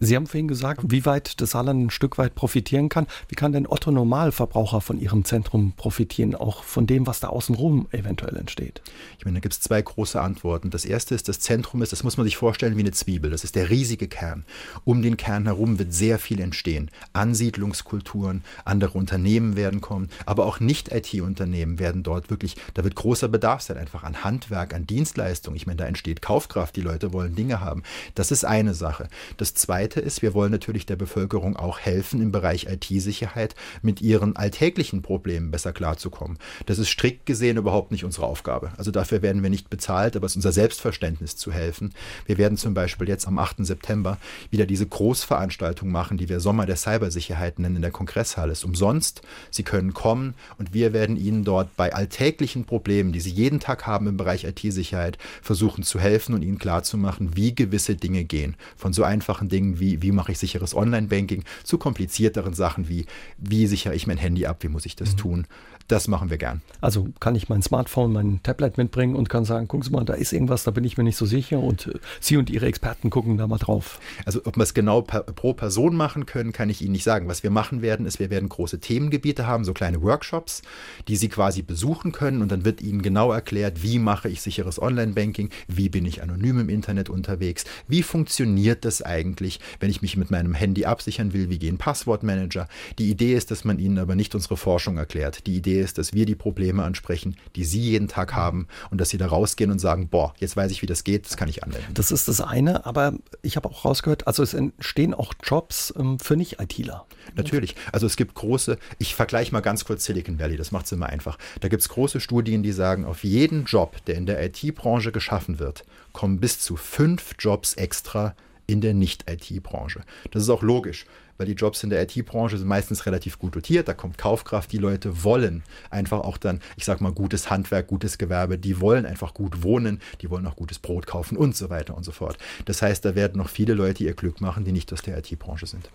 [0.02, 3.06] Sie haben vorhin gesagt, wie weit das Saarland ein Stück weit profitieren kann.
[3.28, 7.86] Wie kann denn Otto Normalverbraucher von Ihrem Zentrum profitieren, auch von dem, was da außenrum
[7.90, 8.80] eventuell entsteht?
[9.18, 10.70] Ich meine, da gibt es zwei große Antworten.
[10.70, 13.30] Das erste ist, das Zentrum ist, das muss man sich vorstellen wie eine Zwiebel.
[13.30, 14.46] Das ist der riesige Kern.
[14.84, 16.90] Um den Kern herum wird sehr viel entstehen.
[17.12, 23.60] Ansiedlungskulturen, andere Unternehmen werden kommen, aber auch Nicht-IT-Unternehmen werden dort wirklich, da wird großer Bedarf
[23.60, 25.54] sein, einfach an Handwerk, an Dienstleistung.
[25.56, 27.82] Ich meine, da entsteht Kaufkraft, die Leute wollen Dinge haben.
[28.14, 29.08] Das ist eine Sache.
[29.36, 34.00] Das zweite Zweite ist, wir wollen natürlich der Bevölkerung auch helfen, im Bereich IT-Sicherheit mit
[34.00, 36.38] ihren alltäglichen Problemen besser klarzukommen.
[36.66, 38.70] Das ist strikt gesehen überhaupt nicht unsere Aufgabe.
[38.76, 41.92] Also dafür werden wir nicht bezahlt, aber es ist unser Selbstverständnis zu helfen.
[42.26, 43.66] Wir werden zum Beispiel jetzt am 8.
[43.66, 44.18] September
[44.50, 48.52] wieder diese Großveranstaltung machen, die wir Sommer der Cybersicherheit nennen in der Kongresshalle.
[48.52, 49.22] Es ist umsonst.
[49.50, 53.88] Sie können kommen und wir werden Ihnen dort bei alltäglichen Problemen, die Sie jeden Tag
[53.88, 58.54] haben im Bereich IT-Sicherheit, versuchen zu helfen und Ihnen klarzumachen, wie gewisse Dinge gehen.
[58.76, 63.06] Von so einfachen Dingen wie, wie mache ich sicheres Online-Banking, zu komplizierteren Sachen wie,
[63.38, 65.16] wie sichere ich mein Handy ab, wie muss ich das mhm.
[65.16, 65.46] tun.
[65.90, 66.62] Das machen wir gern.
[66.80, 70.14] Also kann ich mein Smartphone, mein Tablet mitbringen und kann sagen, gucken Sie mal, da
[70.14, 73.10] ist irgendwas, da bin ich mir nicht so sicher und äh, Sie und Ihre Experten
[73.10, 73.98] gucken da mal drauf.
[74.24, 77.26] Also ob wir es genau pro Person machen können, kann ich Ihnen nicht sagen.
[77.26, 80.62] Was wir machen werden, ist, wir werden große Themengebiete haben, so kleine Workshops,
[81.08, 84.80] die Sie quasi besuchen können und dann wird Ihnen genau erklärt, wie mache ich sicheres
[84.80, 90.16] Online-Banking, wie bin ich anonym im Internet unterwegs, wie funktioniert das eigentlich, wenn ich mich
[90.16, 92.68] mit meinem Handy absichern will, wie gehen Passwortmanager.
[93.00, 95.48] Die Idee ist, dass man Ihnen aber nicht unsere Forschung erklärt.
[95.48, 99.10] Die Idee ist, dass wir die Probleme ansprechen, die Sie jeden Tag haben und dass
[99.10, 101.64] Sie da rausgehen und sagen, boah, jetzt weiß ich, wie das geht, das kann ich
[101.64, 101.94] anwenden.
[101.94, 106.18] Das ist das eine, aber ich habe auch rausgehört, also es entstehen auch Jobs ähm,
[106.18, 107.06] für Nicht-ITler.
[107.34, 107.76] Natürlich.
[107.92, 111.06] Also es gibt große, ich vergleiche mal ganz kurz Silicon Valley, das macht es immer
[111.06, 111.38] einfach.
[111.60, 115.58] Da gibt es große Studien, die sagen, auf jeden Job, der in der IT-Branche geschaffen
[115.58, 118.34] wird, kommen bis zu fünf Jobs extra
[118.70, 120.02] in der Nicht-IT-Branche.
[120.30, 121.06] Das ist auch logisch
[121.40, 124.76] weil die Jobs in der IT-Branche sind meistens relativ gut dotiert, da kommt Kaufkraft, die
[124.76, 129.32] Leute wollen einfach auch dann, ich sag mal, gutes Handwerk, gutes Gewerbe, die wollen einfach
[129.32, 132.36] gut wohnen, die wollen auch gutes Brot kaufen und so weiter und so fort.
[132.66, 135.66] Das heißt, da werden noch viele Leute ihr Glück machen, die nicht aus der IT-Branche
[135.66, 135.88] sind.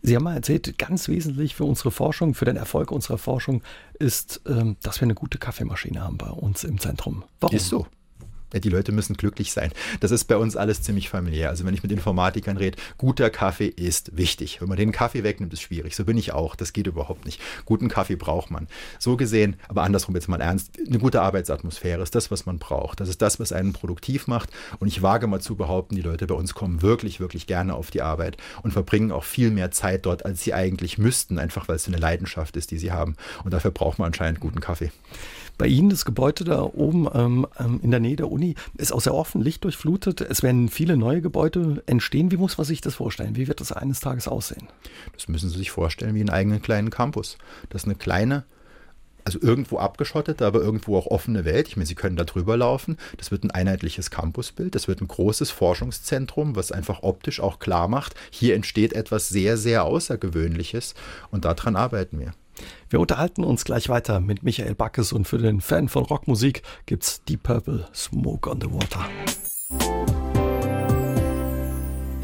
[0.00, 3.62] Sie haben mal erzählt, ganz wesentlich für unsere Forschung, für den Erfolg unserer Forschung
[3.98, 7.22] ist, ähm, dass wir eine gute Kaffeemaschine haben bei uns im Zentrum.
[7.38, 7.54] Warum?
[7.54, 7.86] Ist so
[8.60, 9.72] die Leute müssen glücklich sein.
[10.00, 11.48] Das ist bei uns alles ziemlich familiär.
[11.48, 14.60] Also wenn ich mit Informatikern rede, guter Kaffee ist wichtig.
[14.60, 15.96] Wenn man den Kaffee wegnimmt, ist schwierig.
[15.96, 16.56] So bin ich auch.
[16.56, 17.40] Das geht überhaupt nicht.
[17.64, 18.68] Guten Kaffee braucht man.
[18.98, 23.00] So gesehen, aber andersrum jetzt mal ernst, eine gute Arbeitsatmosphäre ist das, was man braucht.
[23.00, 24.50] Das ist das, was einen produktiv macht.
[24.78, 27.90] Und ich wage mal zu behaupten, die Leute bei uns kommen wirklich, wirklich gerne auf
[27.90, 31.76] die Arbeit und verbringen auch viel mehr Zeit dort, als sie eigentlich müssten, einfach weil
[31.76, 33.16] es eine Leidenschaft ist, die sie haben.
[33.44, 34.90] Und dafür braucht man anscheinend guten Kaffee.
[35.56, 39.00] Bei Ihnen das Gebäude da oben ähm, ähm, in der Nähe der Uni ist auch
[39.00, 40.20] sehr offen, lichtdurchflutet.
[40.20, 42.30] Es werden viele neue Gebäude entstehen.
[42.32, 43.36] Wie muss man sich das vorstellen?
[43.36, 44.68] Wie wird das eines Tages aussehen?
[45.12, 47.38] Das müssen Sie sich vorstellen wie einen eigenen kleinen Campus.
[47.70, 48.44] Das ist eine kleine
[49.24, 51.68] also irgendwo abgeschottete, aber irgendwo auch offene Welt.
[51.68, 52.98] Ich meine, Sie können da drüber laufen.
[53.16, 54.74] Das wird ein einheitliches Campusbild.
[54.74, 59.56] Das wird ein großes Forschungszentrum, was einfach optisch auch klar macht, hier entsteht etwas sehr,
[59.56, 60.94] sehr Außergewöhnliches
[61.30, 62.32] und daran arbeiten wir.
[62.88, 67.24] Wir unterhalten uns gleich weiter mit Michael Backes und für den Fan von Rockmusik gibt's
[67.24, 70.23] Deep Purple Smoke on the Water.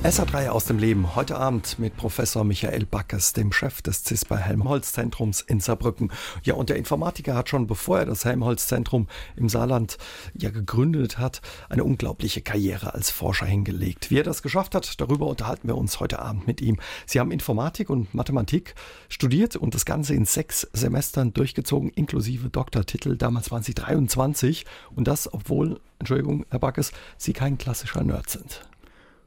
[0.02, 1.14] SA3 aus dem Leben.
[1.14, 6.10] Heute Abend mit Professor Michael Backes, dem Chef des CISPA Helmholtz-Zentrums in Saarbrücken.
[6.42, 9.98] Ja, und der Informatiker hat schon, bevor er das Helmholtz-Zentrum im Saarland
[10.32, 14.10] ja gegründet hat, eine unglaubliche Karriere als Forscher hingelegt.
[14.10, 16.78] Wie er das geschafft hat, darüber unterhalten wir uns heute Abend mit ihm.
[17.04, 18.74] Sie haben Informatik und Mathematik
[19.10, 23.18] studiert und das Ganze in sechs Semestern durchgezogen, inklusive Doktortitel.
[23.18, 24.64] Damals waren Sie 23
[24.96, 28.62] und das, obwohl, Entschuldigung, Herr Backes, Sie kein klassischer Nerd sind.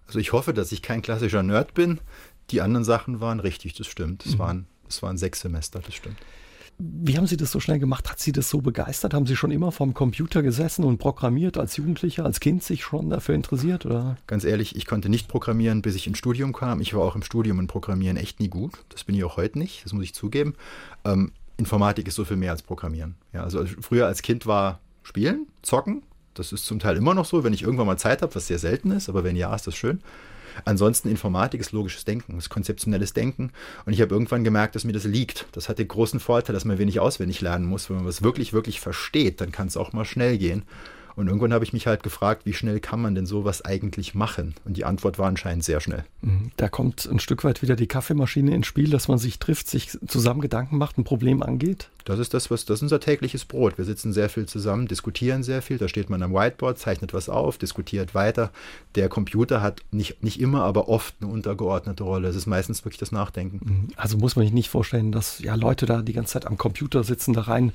[0.08, 2.00] Also ich hoffe, dass ich kein klassischer Nerd bin.
[2.52, 4.26] Die anderen Sachen waren richtig, das stimmt.
[4.26, 4.40] Es, mhm.
[4.40, 6.18] waren, es waren sechs Semester, das stimmt.
[6.80, 8.10] Wie haben Sie das so schnell gemacht?
[8.10, 9.14] Hat Sie das so begeistert?
[9.14, 13.10] Haben Sie schon immer vom Computer gesessen und programmiert als Jugendlicher, als Kind sich schon
[13.10, 13.86] dafür interessiert?
[13.86, 14.18] Oder?
[14.26, 16.82] Ganz ehrlich, ich konnte nicht programmieren, bis ich ins Studium kam.
[16.82, 18.84] Ich war auch im Studium in Programmieren echt nie gut.
[18.90, 20.56] Das bin ich auch heute nicht, das muss ich zugeben.
[21.06, 23.16] Ähm, Informatik ist so viel mehr als Programmieren.
[23.34, 26.02] Ja, also früher als Kind war Spielen, Zocken,
[26.34, 28.60] das ist zum Teil immer noch so, wenn ich irgendwann mal Zeit habe, was sehr
[28.60, 30.02] selten ist, aber wenn ja, ist das schön.
[30.66, 33.52] Ansonsten Informatik ist logisches Denken, ist konzeptionelles Denken.
[33.86, 35.48] Und ich habe irgendwann gemerkt, dass mir das liegt.
[35.52, 37.90] Das hat den großen Vorteil, dass man wenig auswendig lernen muss.
[37.90, 40.64] Wenn man was wirklich, wirklich versteht, dann kann es auch mal schnell gehen.
[41.16, 44.56] Und irgendwann habe ich mich halt gefragt, wie schnell kann man denn sowas eigentlich machen?
[44.66, 46.04] Und die Antwort war anscheinend sehr schnell.
[46.22, 46.52] Mhm.
[46.58, 49.98] Da kommt ein Stück weit wieder die Kaffeemaschine ins Spiel, dass man sich trifft, sich
[50.08, 51.90] zusammen Gedanken macht, ein Problem angeht.
[52.06, 53.78] Das ist das, was das ist unser tägliches Brot.
[53.78, 55.78] Wir sitzen sehr viel zusammen, diskutieren sehr viel.
[55.78, 58.52] Da steht man am Whiteboard, zeichnet was auf, diskutiert weiter.
[58.96, 62.28] Der Computer hat nicht, nicht immer, aber oft eine untergeordnete Rolle.
[62.28, 63.60] Es ist meistens wirklich das Nachdenken.
[63.64, 63.88] Mhm.
[63.96, 67.04] Also muss man sich nicht vorstellen, dass ja Leute da die ganze Zeit am Computer
[67.04, 67.72] sitzen, da rein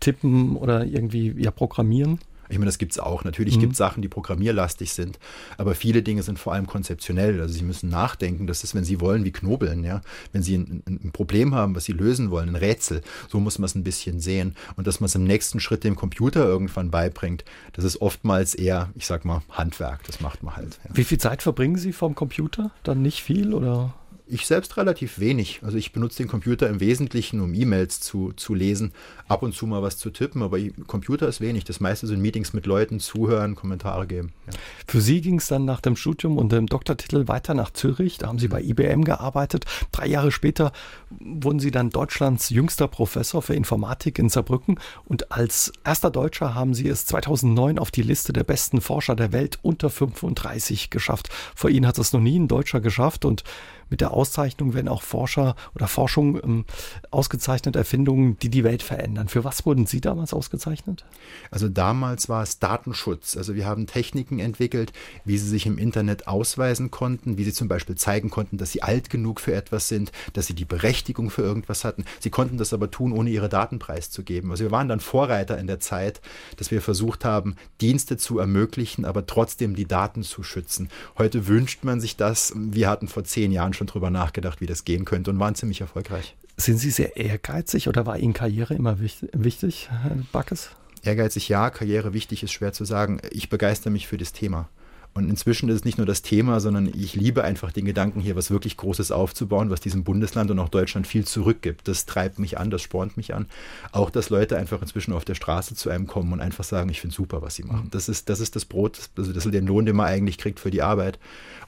[0.00, 2.18] tippen oder irgendwie ja programmieren.
[2.50, 3.24] Ich meine, das gibt es auch.
[3.24, 3.60] Natürlich mhm.
[3.60, 5.18] gibt es Sachen, die programmierlastig sind,
[5.56, 7.40] aber viele Dinge sind vor allem konzeptionell.
[7.40, 8.46] Also Sie müssen nachdenken.
[8.46, 9.84] Das ist, wenn Sie wollen, wie Knobeln.
[9.84, 10.00] Ja?
[10.32, 13.66] Wenn Sie ein, ein Problem haben, was Sie lösen wollen, ein Rätsel, so muss man
[13.66, 14.56] es ein bisschen sehen.
[14.76, 18.90] Und dass man es im nächsten Schritt dem Computer irgendwann beibringt, das ist oftmals eher,
[18.94, 20.04] ich sag mal, Handwerk.
[20.04, 20.78] Das macht man halt.
[20.84, 20.96] Ja.
[20.96, 22.70] Wie viel Zeit verbringen Sie vom Computer?
[22.82, 23.94] Dann nicht viel oder?
[24.32, 25.60] Ich selbst relativ wenig.
[25.62, 28.92] Also ich benutze den Computer im Wesentlichen, um E-Mails zu, zu lesen,
[29.26, 31.64] ab und zu mal was zu tippen, aber Computer ist wenig.
[31.64, 34.32] Das meiste sind Meetings mit Leuten, zuhören, Kommentare geben.
[34.46, 34.52] Ja.
[34.86, 38.18] Für Sie ging es dann nach dem Studium und dem Doktortitel weiter nach Zürich.
[38.18, 39.64] Da haben Sie bei IBM gearbeitet.
[39.90, 40.72] Drei Jahre später
[41.18, 46.74] wurden Sie dann Deutschlands jüngster Professor für Informatik in Saarbrücken und als erster Deutscher haben
[46.74, 51.30] Sie es 2009 auf die Liste der besten Forscher der Welt unter 35 geschafft.
[51.56, 53.42] Vor Ihnen hat es noch nie ein Deutscher geschafft und
[53.90, 56.64] mit der Auszeichnung werden auch Forscher oder Forschung ähm,
[57.10, 59.28] ausgezeichnet, Erfindungen, die die Welt verändern.
[59.28, 61.04] Für was wurden Sie damals ausgezeichnet?
[61.50, 63.36] Also damals war es Datenschutz.
[63.36, 64.92] Also wir haben Techniken entwickelt,
[65.24, 68.82] wie sie sich im Internet ausweisen konnten, wie sie zum Beispiel zeigen konnten, dass sie
[68.82, 72.04] alt genug für etwas sind, dass sie die Berechtigung für irgendwas hatten.
[72.20, 74.50] Sie konnten das aber tun, ohne ihre Daten preiszugeben.
[74.50, 76.20] Also wir waren dann Vorreiter in der Zeit,
[76.56, 80.88] dass wir versucht haben, Dienste zu ermöglichen, aber trotzdem die Daten zu schützen.
[81.18, 82.52] Heute wünscht man sich das.
[82.54, 85.54] Wir hatten vor zehn Jahren schon schon drüber nachgedacht, wie das gehen könnte und waren
[85.54, 86.36] ziemlich erfolgreich.
[86.58, 90.70] Sind Sie sehr ehrgeizig oder war Ihnen Karriere immer wichtig, Herr Backes?
[91.02, 93.22] Ehrgeizig ja, Karriere wichtig ist schwer zu sagen.
[93.30, 94.68] Ich begeister mich für das Thema.
[95.12, 98.36] Und inzwischen ist es nicht nur das Thema, sondern ich liebe einfach den Gedanken hier,
[98.36, 101.88] was wirklich Großes aufzubauen, was diesem Bundesland und auch Deutschland viel zurückgibt.
[101.88, 103.46] Das treibt mich an, das spornt mich an.
[103.90, 107.00] Auch, dass Leute einfach inzwischen auf der Straße zu einem kommen und einfach sagen, ich
[107.00, 107.88] finde super, was sie machen.
[107.90, 110.60] Das ist, das ist das Brot, also das ist der Lohn, den man eigentlich kriegt
[110.60, 111.18] für die Arbeit.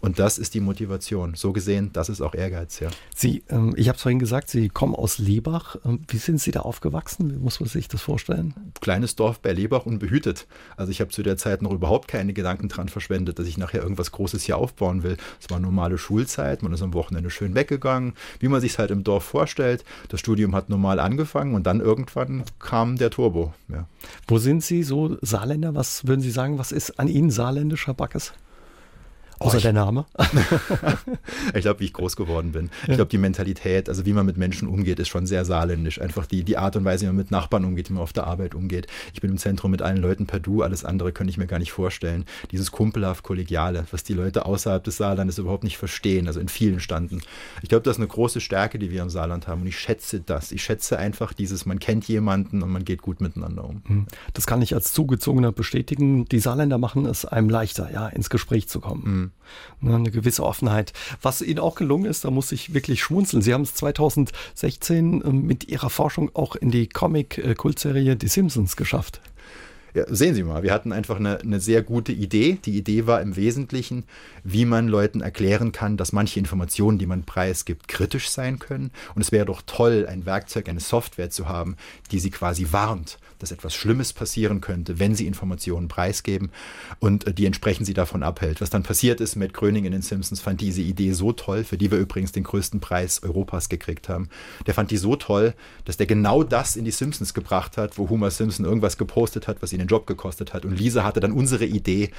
[0.00, 1.34] Und das ist die Motivation.
[1.34, 2.90] So gesehen, das ist auch Ehrgeiz, ja.
[3.14, 5.76] Sie, ähm, ich habe es vorhin gesagt, Sie kommen aus Lebach.
[5.84, 7.32] Ähm, wie sind Sie da aufgewachsen?
[7.32, 8.54] Wie muss man sich das vorstellen?
[8.80, 10.48] Kleines Dorf bei Lebach, unbehütet.
[10.76, 13.82] Also ich habe zu der Zeit noch überhaupt keine Gedanken dran verschwendet, dass ich nachher
[13.82, 15.16] irgendwas Großes hier aufbauen will.
[15.40, 18.90] Es war normale Schulzeit, man ist am Wochenende schön weggegangen, wie man sich es halt
[18.90, 19.84] im Dorf vorstellt.
[20.08, 23.54] Das Studium hat normal angefangen und dann irgendwann kam der Turbo.
[23.68, 23.86] Ja.
[24.26, 25.74] Wo sind Sie so Saarländer?
[25.74, 28.32] Was würden Sie sagen, was ist an Ihnen saarländischer Backes?
[29.42, 30.06] Außer der Name?
[31.54, 32.70] ich glaube, wie ich groß geworden bin.
[32.86, 36.00] Ich glaube, die Mentalität, also wie man mit Menschen umgeht, ist schon sehr saarländisch.
[36.00, 38.26] Einfach die, die Art und Weise, wie man mit Nachbarn umgeht, wie man auf der
[38.26, 38.86] Arbeit umgeht.
[39.14, 41.58] Ich bin im Zentrum mit allen Leuten per Du, alles andere könnte ich mir gar
[41.58, 42.24] nicht vorstellen.
[42.50, 46.80] Dieses kumpelhaft Kollegiale, was die Leute außerhalb des Saarlandes überhaupt nicht verstehen, also in vielen
[46.80, 47.22] Standen.
[47.62, 50.20] Ich glaube, das ist eine große Stärke, die wir im Saarland haben und ich schätze
[50.20, 50.52] das.
[50.52, 53.82] Ich schätze einfach dieses, man kennt jemanden und man geht gut miteinander um.
[53.86, 54.06] Hm.
[54.34, 56.26] Das kann ich als Zugezogener bestätigen.
[56.26, 59.02] Die Saarländer machen es einem leichter, ja, ins Gespräch zu kommen.
[59.04, 59.31] Mhm.
[59.80, 60.92] Ne, eine gewisse Offenheit.
[61.20, 63.42] Was Ihnen auch gelungen ist, da muss ich wirklich schmunzeln.
[63.42, 69.20] Sie haben es 2016 ähm, mit Ihrer Forschung auch in die Comic-Kultserie Die Simpsons geschafft.
[69.94, 72.58] Ja, sehen Sie mal, wir hatten einfach eine, eine, sehr gute Idee.
[72.64, 74.04] Die Idee war im Wesentlichen,
[74.42, 78.90] wie man Leuten erklären kann, dass manche Informationen, die man preisgibt, kritisch sein können.
[79.14, 81.76] Und es wäre doch toll, ein Werkzeug, eine Software zu haben,
[82.10, 86.50] die sie quasi warnt dass etwas Schlimmes passieren könnte, wenn sie Informationen preisgeben
[87.00, 88.60] und äh, die entsprechend sie davon abhält.
[88.60, 91.76] Was dann passiert ist, Matt Gröning in den Simpsons fand diese Idee so toll, für
[91.76, 94.28] die wir übrigens den größten Preis Europas gekriegt haben.
[94.66, 98.08] Der fand die so toll, dass der genau das in die Simpsons gebracht hat, wo
[98.08, 100.64] Homer Simpson irgendwas gepostet hat, was ihn den Job gekostet hat.
[100.64, 102.10] Und Lisa hatte dann unsere Idee,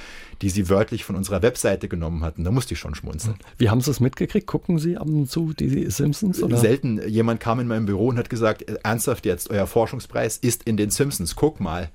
[0.42, 2.44] die sie wörtlich von unserer Webseite genommen hatten.
[2.44, 3.36] Da musste ich schon schmunzeln.
[3.58, 4.46] Wie haben Sie es mitgekriegt?
[4.46, 6.42] Gucken Sie ab und zu die Simpsons?
[6.42, 6.56] Oder?
[6.56, 7.00] Selten.
[7.08, 10.76] Jemand kam in meinem Büro und hat gesagt, äh, ernsthaft jetzt, euer Forschungspreis ist in
[10.76, 11.36] den Simpsons.
[11.36, 11.90] Guck mal.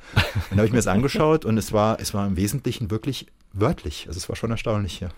[0.50, 4.06] Dann habe ich mir das angeschaut und es war, es war im Wesentlichen wirklich wörtlich.
[4.08, 5.10] Also es war schon erstaunlich hier.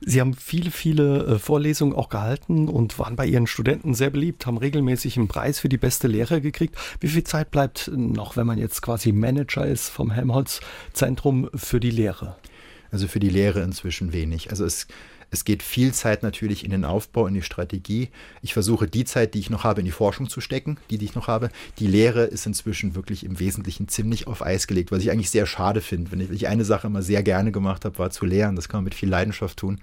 [0.00, 4.46] Sie haben viele, viele äh, Vorlesungen auch gehalten und waren bei Ihren Studenten sehr beliebt,
[4.46, 6.76] haben regelmäßig einen Preis für die beste Lehre gekriegt.
[7.00, 11.90] Wie viel Zeit bleibt noch, wenn man jetzt quasi Manager ist vom Helmholtz-Zentrum für die
[11.90, 12.36] Lehre?
[12.90, 14.50] Also für die Lehre inzwischen wenig.
[14.50, 14.86] Also es
[15.30, 18.08] es geht viel Zeit natürlich in den Aufbau, in die Strategie.
[18.42, 21.04] Ich versuche die Zeit, die ich noch habe, in die Forschung zu stecken, die, die
[21.04, 21.50] ich noch habe.
[21.78, 25.46] Die Lehre ist inzwischen wirklich im Wesentlichen ziemlich auf Eis gelegt, was ich eigentlich sehr
[25.46, 26.10] schade finde.
[26.10, 28.56] Wenn ich eine Sache immer sehr gerne gemacht habe, war zu lehren.
[28.56, 29.80] Das kann man mit viel Leidenschaft tun.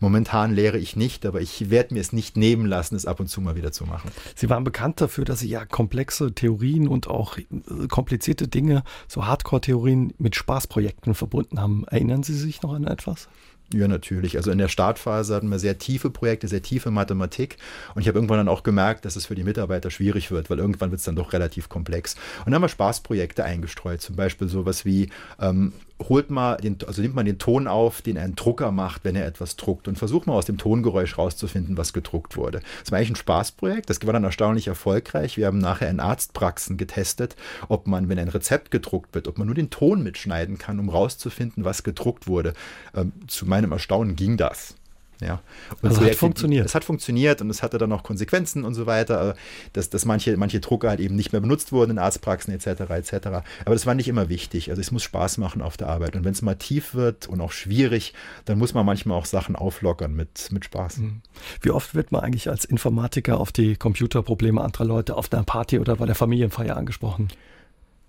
[0.00, 3.28] Momentan lehre ich nicht, aber ich werde mir es nicht nehmen lassen, es ab und
[3.28, 4.10] zu mal wieder zu machen.
[4.34, 7.44] Sie waren bekannt dafür, dass Sie ja komplexe Theorien und auch äh,
[7.88, 11.84] komplizierte Dinge, so Hardcore-Theorien mit Spaßprojekten verbunden haben.
[11.88, 13.28] Erinnern Sie sich noch an etwas?
[13.72, 14.36] Ja, natürlich.
[14.36, 17.56] Also in der Startphase hatten wir sehr tiefe Projekte, sehr tiefe Mathematik.
[17.94, 20.58] Und ich habe irgendwann dann auch gemerkt, dass es für die Mitarbeiter schwierig wird, weil
[20.58, 22.14] irgendwann wird es dann doch relativ komplex.
[22.40, 25.08] Und dann haben wir Spaßprojekte eingestreut, zum Beispiel sowas wie
[25.40, 25.72] ähm,
[26.08, 29.26] holt mal den, also nimmt man den Ton auf, den ein Drucker macht, wenn er
[29.26, 32.60] etwas druckt und versucht mal aus dem Tongeräusch rauszufinden, was gedruckt wurde.
[32.80, 35.36] Das war eigentlich ein Spaßprojekt, das war dann erstaunlich erfolgreich.
[35.36, 37.36] Wir haben nachher in Arztpraxen getestet,
[37.68, 40.88] ob man, wenn ein Rezept gedruckt wird, ob man nur den Ton mitschneiden kann, um
[40.88, 42.54] rauszufinden, was gedruckt wurde.
[42.94, 44.74] Ähm, zu meinem Erstaunen ging das.
[45.24, 45.40] Ja.
[45.80, 46.66] Und also Projekte, hat funktioniert.
[46.66, 49.34] Es hat funktioniert und es hatte dann auch Konsequenzen und so weiter, äh,
[49.72, 52.90] dass, dass manche, manche Drucker halt eben nicht mehr benutzt wurden in Arztpraxen etc.
[52.90, 53.26] etc.
[53.64, 54.70] Aber das war nicht immer wichtig.
[54.70, 56.16] Also es muss Spaß machen auf der Arbeit.
[56.16, 58.12] Und wenn es mal tief wird und auch schwierig,
[58.44, 60.98] dann muss man manchmal auch Sachen auflockern mit, mit Spaß.
[60.98, 61.22] Mhm.
[61.60, 65.78] Wie oft wird man eigentlich als Informatiker auf die Computerprobleme anderer Leute auf einer Party
[65.78, 67.28] oder bei der Familienfeier angesprochen?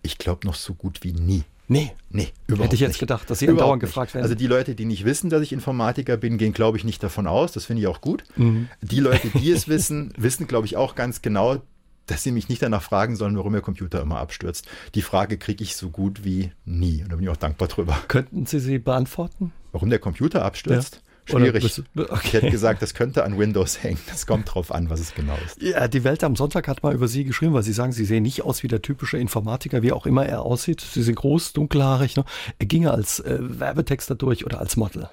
[0.01, 1.43] Ich glaube noch so gut wie nie.
[1.67, 2.99] Nee, nee, überhaupt Hätte ich jetzt nicht.
[2.99, 4.23] gedacht, dass Sie überhaupt andauernd gefragt werden.
[4.23, 7.25] Also die Leute, die nicht wissen, dass ich Informatiker bin, gehen, glaube ich, nicht davon
[7.27, 7.53] aus.
[7.53, 8.23] Das finde ich auch gut.
[8.35, 8.69] Mhm.
[8.81, 11.61] Die Leute, die es wissen, wissen, glaube ich, auch ganz genau,
[12.05, 14.67] dass sie mich nicht danach fragen sollen, warum ihr Computer immer abstürzt.
[14.93, 17.01] Die Frage kriege ich so gut wie nie.
[17.01, 17.97] Und da bin ich auch dankbar drüber.
[18.07, 19.51] Könnten Sie sie beantworten?
[19.71, 20.95] Warum der Computer abstürzt?
[20.95, 21.04] Ja.
[21.25, 21.81] Schwierig.
[21.95, 22.17] Okay.
[22.23, 23.99] Ich hätte gesagt, das könnte an Windows hängen.
[24.07, 25.61] Das kommt drauf an, was es genau ist.
[25.61, 28.23] Ja, die Welt am Sonntag hat mal über Sie geschrieben, weil Sie sagen, Sie sehen
[28.23, 30.81] nicht aus wie der typische Informatiker, wie auch immer er aussieht.
[30.81, 32.15] Sie sind groß, dunkelhaarig.
[32.15, 32.25] Ne?
[32.59, 35.09] Er ginge als äh, Werbetexter durch oder als Model.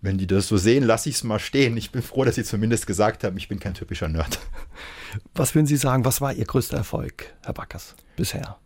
[0.00, 1.76] Wenn die das so sehen, lasse ich es mal stehen.
[1.76, 4.38] Ich bin froh, dass Sie zumindest gesagt haben, ich bin kein typischer Nerd.
[5.34, 8.58] Was würden Sie sagen, was war Ihr größter Erfolg, Herr Backers, bisher?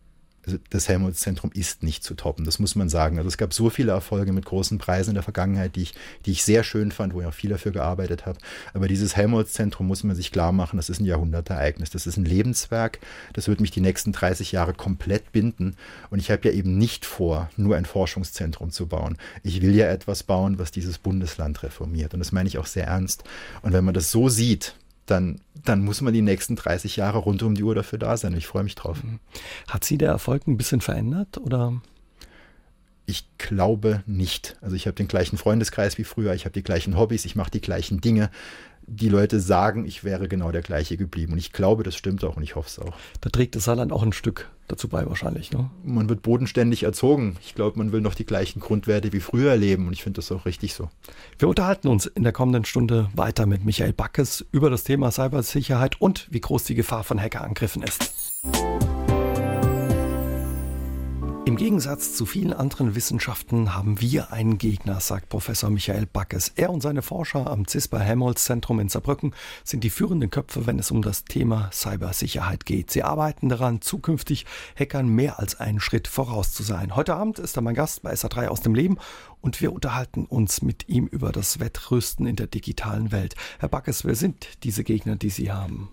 [0.45, 3.17] Also das Helmholtz-Zentrum ist nicht zu toppen, das muss man sagen.
[3.17, 5.93] Also es gab so viele Erfolge mit großen Preisen in der Vergangenheit, die ich,
[6.25, 8.39] die ich sehr schön fand, wo ich auch viel dafür gearbeitet habe.
[8.73, 12.25] Aber dieses Helmholtz-Zentrum muss man sich klar machen, das ist ein Jahrhundertereignis, das ist ein
[12.25, 12.99] Lebenswerk,
[13.31, 15.77] das wird mich die nächsten 30 Jahre komplett binden.
[16.09, 19.17] Und ich habe ja eben nicht vor, nur ein Forschungszentrum zu bauen.
[19.43, 22.13] Ich will ja etwas bauen, was dieses Bundesland reformiert.
[22.13, 23.23] Und das meine ich auch sehr ernst.
[23.61, 27.43] Und wenn man das so sieht, dann, dann muss man die nächsten 30 Jahre rund
[27.43, 28.35] um die Uhr dafür da sein.
[28.35, 29.03] Ich freue mich drauf.
[29.03, 29.19] Mhm.
[29.67, 31.81] Hat Sie der Erfolg ein bisschen verändert oder?
[33.05, 34.57] Ich glaube nicht.
[34.61, 37.51] Also ich habe den gleichen Freundeskreis wie früher, ich habe die gleichen Hobbys, ich mache
[37.51, 38.29] die gleichen Dinge
[38.87, 41.33] die Leute sagen, ich wäre genau der gleiche geblieben.
[41.33, 42.95] Und ich glaube, das stimmt auch und ich hoffe es auch.
[43.21, 45.51] Da trägt das Saarland auch ein Stück dazu bei wahrscheinlich.
[45.51, 45.69] Ne?
[45.83, 47.37] Man wird bodenständig erzogen.
[47.41, 50.31] Ich glaube, man will noch die gleichen Grundwerte wie früher erleben und ich finde das
[50.31, 50.89] auch richtig so.
[51.37, 55.99] Wir unterhalten uns in der kommenden Stunde weiter mit Michael Backes über das Thema Cybersicherheit
[55.99, 58.13] und wie groß die Gefahr von Hackerangriffen ist.
[61.45, 66.53] Im Gegensatz zu vielen anderen Wissenschaften haben wir einen Gegner, sagt Professor Michael Backes.
[66.55, 70.79] Er und seine Forscher am CISPA Helmholtz Zentrum in Saarbrücken sind die führenden Köpfe, wenn
[70.79, 72.91] es um das Thema Cybersicherheit geht.
[72.91, 74.45] Sie arbeiten daran, zukünftig
[74.79, 76.95] Hackern mehr als einen Schritt voraus zu sein.
[76.95, 78.97] Heute Abend ist er mein Gast bei SA3 aus dem Leben
[79.41, 83.35] und wir unterhalten uns mit ihm über das Wettrüsten in der digitalen Welt.
[83.59, 85.89] Herr Backes, wer sind diese Gegner, die Sie haben?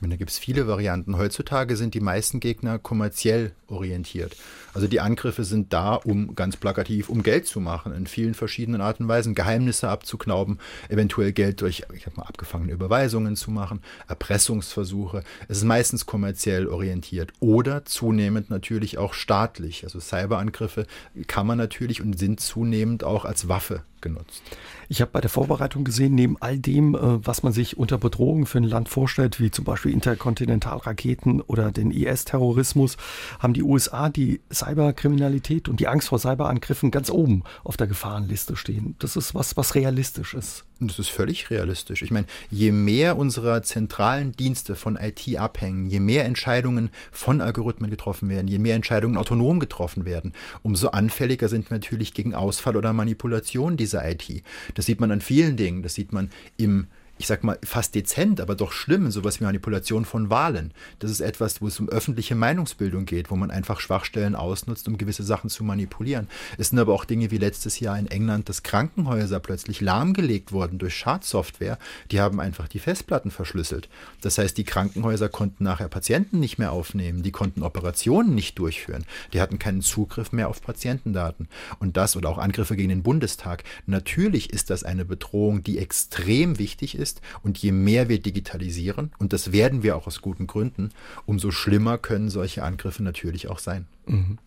[0.00, 1.18] Ich meine, da gibt es viele Varianten.
[1.18, 4.34] Heutzutage sind die meisten Gegner kommerziell orientiert.
[4.72, 8.80] Also die Angriffe sind da, um ganz plakativ, um Geld zu machen, in vielen verschiedenen
[8.80, 10.58] Arten und Weisen, Geheimnisse abzuknauben,
[10.88, 15.22] eventuell Geld durch, ich habe mal abgefangene Überweisungen zu machen, Erpressungsversuche.
[15.48, 19.84] Es ist meistens kommerziell orientiert oder zunehmend natürlich auch staatlich.
[19.84, 20.86] Also Cyberangriffe
[21.26, 24.42] kann man natürlich und sind zunehmend auch als Waffe genutzt.
[24.88, 28.46] Ich habe bei der Vorbereitung gesehen, neben all dem, äh, was man sich unter Bedrohung
[28.46, 32.96] für ein Land vorstellt, wie zum Beispiel Interkontinentalraketen oder den IS-Terrorismus,
[33.38, 38.56] haben die USA die Cyberkriminalität und die Angst vor Cyberangriffen ganz oben auf der Gefahrenliste
[38.56, 38.96] stehen.
[38.98, 40.64] Das ist was, was realistisch ist.
[40.82, 42.00] Das ist völlig realistisch.
[42.00, 47.90] Ich meine, je mehr unserer zentralen Dienste von IT abhängen, je mehr Entscheidungen von Algorithmen
[47.90, 52.78] getroffen werden, je mehr Entscheidungen autonom getroffen werden, umso anfälliger sind wir natürlich gegen Ausfall
[52.78, 54.42] oder Manipulation dieser IT.
[54.74, 55.82] Das sieht man an vielen Dingen.
[55.82, 56.86] Das sieht man im
[57.20, 60.72] ich sag mal, fast dezent, aber doch schlimm, sowas wie Manipulation von Wahlen.
[61.00, 64.96] Das ist etwas, wo es um öffentliche Meinungsbildung geht, wo man einfach Schwachstellen ausnutzt, um
[64.96, 66.28] gewisse Sachen zu manipulieren.
[66.56, 70.78] Es sind aber auch Dinge wie letztes Jahr in England, dass Krankenhäuser plötzlich lahmgelegt wurden
[70.78, 71.78] durch Schadsoftware.
[72.10, 73.90] Die haben einfach die Festplatten verschlüsselt.
[74.22, 79.04] Das heißt, die Krankenhäuser konnten nachher Patienten nicht mehr aufnehmen, die konnten Operationen nicht durchführen,
[79.34, 81.50] die hatten keinen Zugriff mehr auf Patientendaten.
[81.80, 83.62] Und das oder auch Angriffe gegen den Bundestag.
[83.84, 87.20] Natürlich ist das eine Bedrohung, die extrem wichtig ist ist.
[87.42, 90.90] Und je mehr wir digitalisieren, und das werden wir auch aus guten Gründen,
[91.26, 93.86] umso schlimmer können solche Angriffe natürlich auch sein.
[94.06, 94.38] Mhm.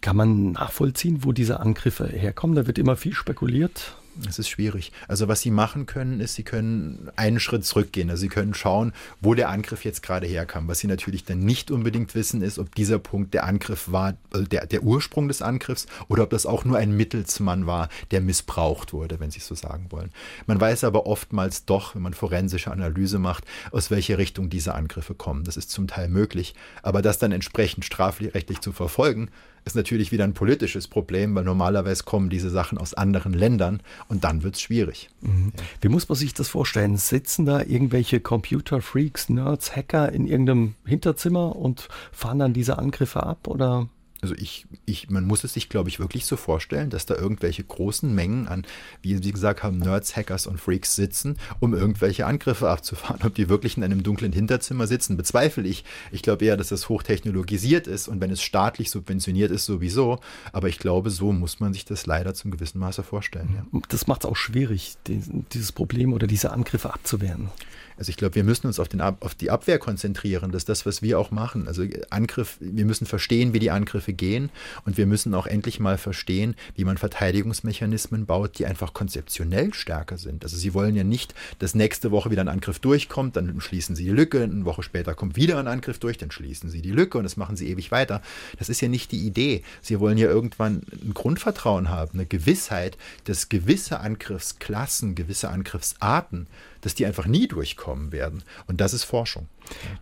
[0.00, 2.54] Kann man nachvollziehen, wo diese Angriffe herkommen?
[2.54, 3.96] Da wird immer viel spekuliert.
[4.28, 4.92] Es ist schwierig.
[5.08, 8.08] Also was sie machen können, ist, sie können einen Schritt zurückgehen.
[8.10, 10.68] Also sie können schauen, wo der Angriff jetzt gerade herkam.
[10.68, 14.42] Was sie natürlich dann nicht unbedingt wissen, ist, ob dieser Punkt der Angriff war, äh,
[14.44, 18.92] der, der Ursprung des Angriffs oder ob das auch nur ein Mittelsmann war, der missbraucht
[18.92, 20.10] wurde, wenn Sie so sagen wollen.
[20.46, 25.14] Man weiß aber oftmals doch, wenn man forensische Analyse macht, aus welcher Richtung diese Angriffe
[25.14, 25.44] kommen.
[25.44, 26.54] Das ist zum Teil möglich.
[26.82, 29.30] Aber das dann entsprechend strafrechtlich zu verfolgen,
[29.66, 34.24] ist natürlich wieder ein politisches Problem, weil normalerweise kommen diese Sachen aus anderen Ländern und
[34.24, 35.10] dann wird es schwierig.
[35.20, 35.52] Mhm.
[35.80, 36.96] Wie muss man sich das vorstellen?
[36.96, 43.48] Sitzen da irgendwelche Computer-Freaks, Nerds, Hacker in irgendeinem Hinterzimmer und fahren dann diese Angriffe ab
[43.48, 43.88] oder?
[44.26, 47.62] Also ich, ich, man muss es sich, glaube ich, wirklich so vorstellen, dass da irgendwelche
[47.62, 48.66] großen Mengen an,
[49.02, 53.20] wie Sie gesagt haben, Nerds, Hackers und Freaks sitzen, um irgendwelche Angriffe abzufahren.
[53.24, 55.84] Ob die wirklich in einem dunklen Hinterzimmer sitzen, bezweifle ich.
[56.10, 60.18] Ich glaube eher, dass das hochtechnologisiert ist und wenn es staatlich subventioniert ist, sowieso.
[60.52, 63.48] Aber ich glaube, so muss man sich das leider zum gewissen Maße vorstellen.
[63.54, 63.80] Ja.
[63.90, 67.48] Das macht es auch schwierig, dieses Problem oder diese Angriffe abzuwehren.
[67.96, 70.52] Also ich glaube, wir müssen uns auf, den, auf die Abwehr konzentrieren.
[70.52, 71.66] Das ist das, was wir auch machen.
[71.66, 74.50] Also Angriff, wir müssen verstehen, wie die Angriffe gehen
[74.84, 80.18] und wir müssen auch endlich mal verstehen, wie man Verteidigungsmechanismen baut, die einfach konzeptionell stärker
[80.18, 80.44] sind.
[80.44, 84.04] Also sie wollen ja nicht, dass nächste Woche wieder ein Angriff durchkommt, dann schließen sie
[84.04, 87.18] die Lücke, eine Woche später kommt wieder ein Angriff durch, dann schließen sie die Lücke
[87.18, 88.22] und das machen sie ewig weiter.
[88.58, 89.62] Das ist ja nicht die Idee.
[89.80, 96.46] Sie wollen ja irgendwann ein Grundvertrauen haben, eine Gewissheit, dass gewisse Angriffsklassen, gewisse Angriffsarten
[96.86, 98.44] dass die einfach nie durchkommen werden.
[98.68, 99.48] Und das ist Forschung.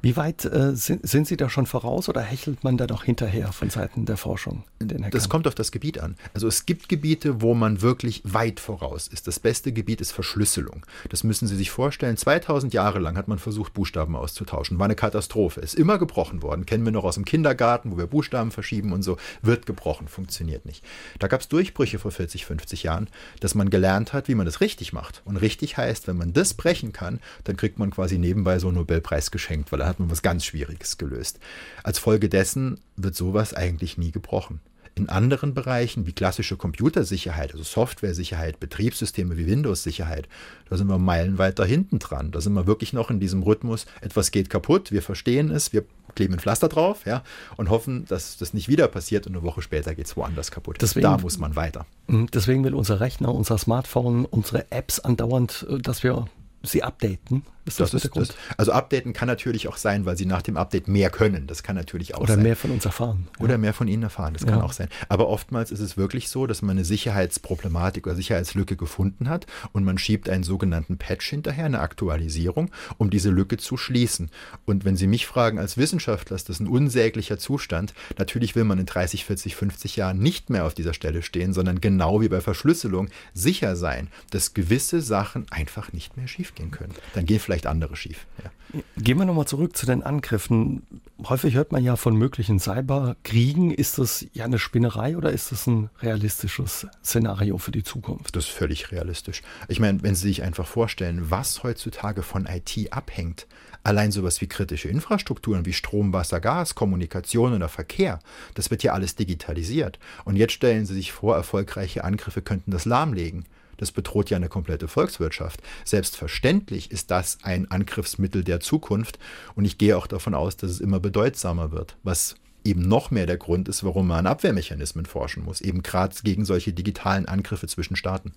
[0.03, 3.53] Wie weit äh, sind, sind, Sie da schon voraus oder hechelt man da noch hinterher
[3.53, 4.65] von Seiten der Forschung?
[5.11, 6.17] das kommt auf das Gebiet an.
[6.35, 9.27] Also es gibt Gebiete, wo man wirklich weit voraus ist.
[9.27, 10.85] Das beste Gebiet ist Verschlüsselung.
[11.09, 12.17] Das müssen Sie sich vorstellen.
[12.17, 14.79] 2000 Jahre lang hat man versucht, Buchstaben auszutauschen.
[14.79, 15.61] War eine Katastrophe.
[15.61, 16.67] Ist immer gebrochen worden.
[16.67, 19.17] Kennen wir noch aus dem Kindergarten, wo wir Buchstaben verschieben und so.
[19.43, 20.85] Wird gebrochen, funktioniert nicht.
[21.19, 23.09] Da gab es Durchbrüche vor 40, 50 Jahren,
[23.41, 25.23] dass man gelernt hat, wie man das richtig macht.
[25.25, 28.77] Und richtig heißt, wenn man das brechen kann, dann kriegt man quasi nebenbei so einen
[28.77, 31.39] Nobelpreis geschenkt geschenkt, weil da hat man was ganz Schwieriges gelöst.
[31.83, 34.61] Als Folge dessen wird sowas eigentlich nie gebrochen.
[34.97, 40.29] In anderen Bereichen wie klassische Computersicherheit, also Softwaresicherheit, Betriebssysteme wie Windows-Sicherheit,
[40.71, 42.31] da sind wir meilenweit da hinten dran.
[42.31, 45.85] Da sind wir wirklich noch in diesem Rhythmus, etwas geht kaputt, wir verstehen es, wir
[46.15, 47.25] kleben ein Pflaster drauf ja,
[47.57, 50.77] und hoffen, dass das nicht wieder passiert und eine Woche später geht es woanders kaputt.
[50.81, 51.87] Deswegen, da muss man weiter.
[52.07, 56.29] Mhm, deswegen will unser Rechner, unser Smartphone, unsere Apps andauernd, äh, dass wir
[56.67, 57.45] sie updaten.
[57.67, 58.29] Ist das, das ist der Grund?
[58.29, 61.47] Das, also updaten kann natürlich auch sein, weil sie nach dem Update mehr können.
[61.47, 62.41] Das kann natürlich auch Oder sein.
[62.41, 63.29] Oder mehr von uns erfahren.
[63.39, 63.59] Oder ja.
[63.59, 64.35] mehr von ihnen erfahren.
[64.35, 64.51] Das ja.
[64.51, 64.89] kann auch sein.
[65.09, 69.85] Aber oftmals ist es wirklich so, dass man eine Sicherheitsproblematik oder Sicherheitslücke gefunden hat und
[69.85, 74.31] man schiebt einen sogenannten Patch hinterher, eine Aktualisierung, um diese Lücke zu schließen.
[74.67, 77.95] Und wenn Sie mich fragen als Wissenschaftler, ist das ein unsäglicher Zustand.
[78.19, 81.81] Natürlich will man in 30, 40, 50 Jahren nicht mehr auf dieser Stelle stehen, sondern
[81.81, 86.95] genau wie bei Verschlüsselung sicher sein, dass gewisse Sachen einfach nicht mehr schiefgehen können.
[87.15, 88.27] Dann gehen vielleicht vielleicht andere schief.
[88.43, 88.83] Ja.
[88.97, 90.83] Gehen wir nochmal zurück zu den Angriffen.
[91.29, 93.71] Häufig hört man ja von möglichen Cyberkriegen.
[93.71, 98.35] Ist das ja eine Spinnerei oder ist das ein realistisches Szenario für die Zukunft?
[98.35, 99.43] Das ist völlig realistisch.
[99.69, 103.47] Ich meine, wenn Sie sich einfach vorstellen, was heutzutage von IT abhängt,
[103.85, 108.19] allein sowas wie kritische Infrastrukturen wie Strom, Wasser, Gas, Kommunikation oder Verkehr,
[108.55, 110.01] das wird ja alles digitalisiert.
[110.25, 113.45] Und jetzt stellen Sie sich vor, erfolgreiche Angriffe könnten das lahmlegen.
[113.77, 115.61] Das bedroht ja eine komplette Volkswirtschaft.
[115.85, 119.19] Selbstverständlich ist das ein Angriffsmittel der Zukunft
[119.55, 123.27] und ich gehe auch davon aus, dass es immer bedeutsamer wird, was eben noch mehr
[123.27, 127.67] der Grund ist, warum man an Abwehrmechanismen forschen muss, eben gerade gegen solche digitalen Angriffe
[127.67, 128.33] zwischen Staaten.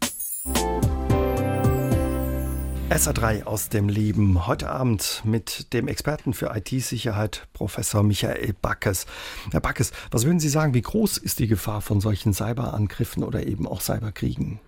[2.90, 4.48] SA3 aus dem Leben.
[4.48, 9.06] Heute Abend mit dem Experten für IT-Sicherheit, Professor Michael Backes.
[9.52, 13.46] Herr Backes, was würden Sie sagen, wie groß ist die Gefahr von solchen Cyberangriffen oder
[13.46, 14.62] eben auch Cyberkriegen?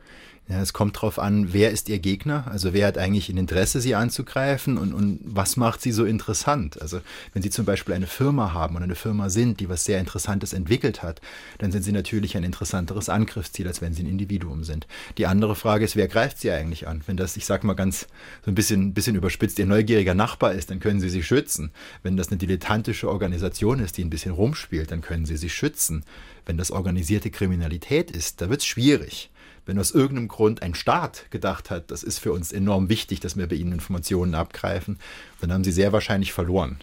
[0.52, 3.82] Ja, es kommt darauf an, wer ist ihr Gegner, also wer hat eigentlich ein Interesse,
[3.82, 6.82] sie anzugreifen und, und was macht sie so interessant.
[6.82, 7.02] Also
[7.34, 10.54] wenn Sie zum Beispiel eine Firma haben und eine Firma sind, die was sehr Interessantes
[10.54, 11.22] entwickelt hat,
[11.60, 14.88] dann sind sie natürlich ein interessanteres Angriffsziel, als wenn sie ein Individuum sind.
[15.20, 17.04] Die andere Frage ist, wer greift sie eigentlich an?
[17.06, 18.08] Wenn das, ich sag mal ganz
[18.44, 21.70] so ein bisschen, bisschen überspitzt, ihr neugieriger Nachbar ist, dann können sie sie schützen.
[22.02, 26.04] Wenn das eine dilettantische Organisation ist, die ein bisschen rumspielt, dann können sie sie schützen.
[26.48, 29.30] Wenn das organisierte Kriminalität ist, da wird es schwierig
[29.70, 33.38] wenn aus irgendeinem Grund ein Staat gedacht hat, das ist für uns enorm wichtig, dass
[33.38, 34.98] wir bei ihnen Informationen abgreifen,
[35.42, 36.80] dann haben sie sehr wahrscheinlich verloren.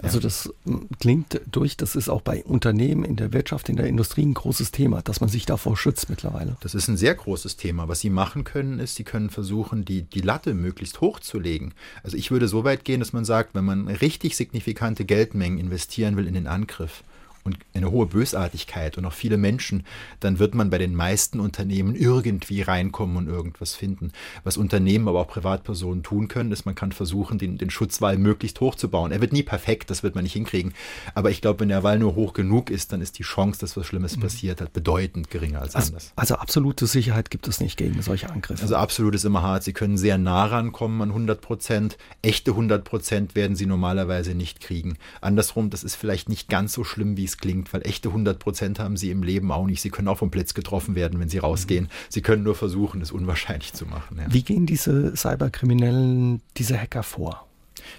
[0.00, 3.86] Also das hm, klingt durch, das ist auch bei Unternehmen in der Wirtschaft, in der
[3.86, 6.56] Industrie ein großes Thema, dass man sich davor schützt mittlerweile.
[6.60, 7.88] Das ist ein sehr großes Thema.
[7.88, 11.72] Was Sie machen können, ist, Sie können versuchen, die, die Latte möglichst hoch zu legen.
[12.04, 16.16] Also ich würde so weit gehen, dass man sagt, wenn man richtig signifikante Geldmengen investieren
[16.16, 17.02] will in den Angriff,
[17.48, 19.84] und eine hohe Bösartigkeit und auch viele Menschen,
[20.20, 24.12] dann wird man bei den meisten Unternehmen irgendwie reinkommen und irgendwas finden.
[24.44, 28.60] Was Unternehmen, aber auch Privatpersonen tun können, ist, man kann versuchen, den, den Schutzwall möglichst
[28.60, 29.12] hoch zu bauen.
[29.12, 30.74] Er wird nie perfekt, das wird man nicht hinkriegen.
[31.14, 33.76] Aber ich glaube, wenn der Wall nur hoch genug ist, dann ist die Chance, dass
[33.76, 34.20] was Schlimmes mhm.
[34.20, 36.12] passiert, halt bedeutend geringer als also, anders.
[36.16, 38.62] Also absolute Sicherheit gibt es nicht gegen solche Angriffe.
[38.62, 39.64] Also absolut ist immer hart.
[39.64, 41.96] Sie können sehr nah rankommen an 100 Prozent.
[42.20, 44.98] Echte 100 Prozent werden sie normalerweise nicht kriegen.
[45.22, 48.78] Andersrum, das ist vielleicht nicht ganz so schlimm, wie es klingt, weil echte 100 Prozent
[48.78, 49.80] haben sie im Leben auch nicht.
[49.80, 51.84] Sie können auch vom Blitz getroffen werden, wenn sie rausgehen.
[51.84, 51.88] Mhm.
[52.08, 54.18] Sie können nur versuchen, es unwahrscheinlich zu machen.
[54.18, 54.32] Ja.
[54.32, 57.46] Wie gehen diese Cyberkriminellen, diese Hacker vor?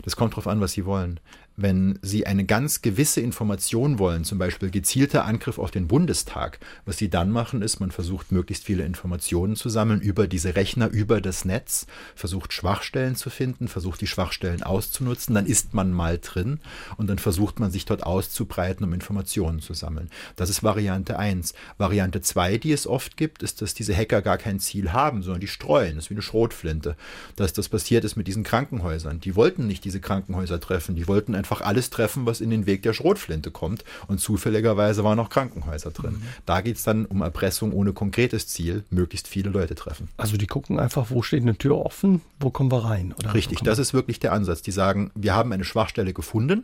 [0.04, 1.19] Das kommt darauf an, was sie wollen
[1.62, 6.98] wenn Sie eine ganz gewisse Information wollen, zum Beispiel gezielter Angriff auf den Bundestag, was
[6.98, 11.22] Sie dann machen, ist, man versucht möglichst viele Informationen zu sammeln über diese Rechner, über
[11.22, 16.60] das Netz, versucht Schwachstellen zu finden, versucht die Schwachstellen auszunutzen, dann ist man mal drin
[16.98, 20.10] und dann versucht man sich dort auszubreiten, um Informationen zu sammeln.
[20.36, 21.54] Das ist Variante 1.
[21.77, 25.42] Variante 2, die es oft gibt, ist, dass diese Hacker gar kein Ziel haben, sondern
[25.42, 25.96] die streuen.
[25.96, 26.96] Das ist wie eine Schrotflinte.
[27.36, 29.19] Dass das passiert ist mit diesen Krankenhäusern.
[29.19, 32.65] Die wollten nicht diese Krankenhäuser treffen, die wollten einfach einfach alles treffen, was in den
[32.65, 33.83] Weg der Schrotflinte kommt.
[34.08, 36.13] Und zufälligerweise waren auch Krankenhäuser drin.
[36.13, 36.23] Mhm.
[36.45, 40.10] Da geht es dann um Erpressung ohne konkretes Ziel, möglichst viele Leute treffen.
[40.17, 43.13] Also die gucken einfach, wo steht eine Tür offen, wo kommen wir rein?
[43.17, 44.62] Oder Richtig, das ist wirklich der Ansatz.
[44.62, 46.63] Die sagen, wir haben eine Schwachstelle gefunden,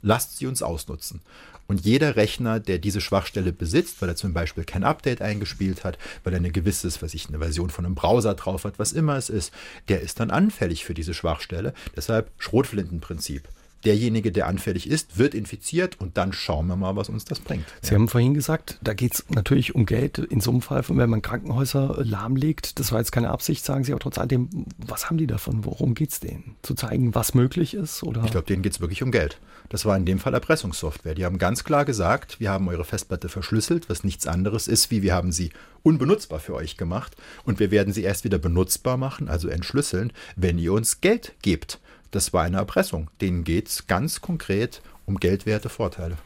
[0.00, 1.20] lasst sie uns ausnutzen.
[1.68, 5.96] Und jeder Rechner, der diese Schwachstelle besitzt, weil er zum Beispiel kein Update eingespielt hat,
[6.24, 9.16] weil er eine gewisse, was ich, eine Version von einem Browser drauf hat, was immer
[9.16, 9.52] es ist,
[9.88, 11.72] der ist dann anfällig für diese Schwachstelle.
[11.96, 13.48] Deshalb Schrotflintenprinzip
[13.84, 17.64] derjenige, der anfällig ist, wird infiziert und dann schauen wir mal, was uns das bringt.
[17.80, 17.98] Sie ja.
[17.98, 21.22] haben vorhin gesagt, da geht es natürlich um Geld in so einem Fall, wenn man
[21.22, 22.78] Krankenhäuser lahmlegt.
[22.78, 25.64] Das war jetzt keine Absicht, sagen Sie, aber trotz alledem, was haben die davon?
[25.64, 26.56] Worum geht es denen?
[26.62, 28.02] Zu zeigen, was möglich ist?
[28.02, 28.24] Oder?
[28.24, 29.38] Ich glaube, denen geht es wirklich um Geld.
[29.68, 31.14] Das war in dem Fall Erpressungssoftware.
[31.14, 35.02] Die haben ganz klar gesagt, wir haben eure Festplatte verschlüsselt, was nichts anderes ist, wie
[35.02, 35.50] wir haben sie
[35.82, 40.58] unbenutzbar für euch gemacht und wir werden sie erst wieder benutzbar machen, also entschlüsseln, wenn
[40.58, 41.80] ihr uns Geld gebt
[42.12, 43.10] das war eine Erpressung.
[43.20, 46.16] Denen geht es ganz konkret um geldwerte Vorteile.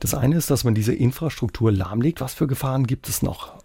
[0.00, 2.20] Das eine ist, dass man diese Infrastruktur lahmlegt.
[2.20, 3.62] Was für Gefahren gibt es noch?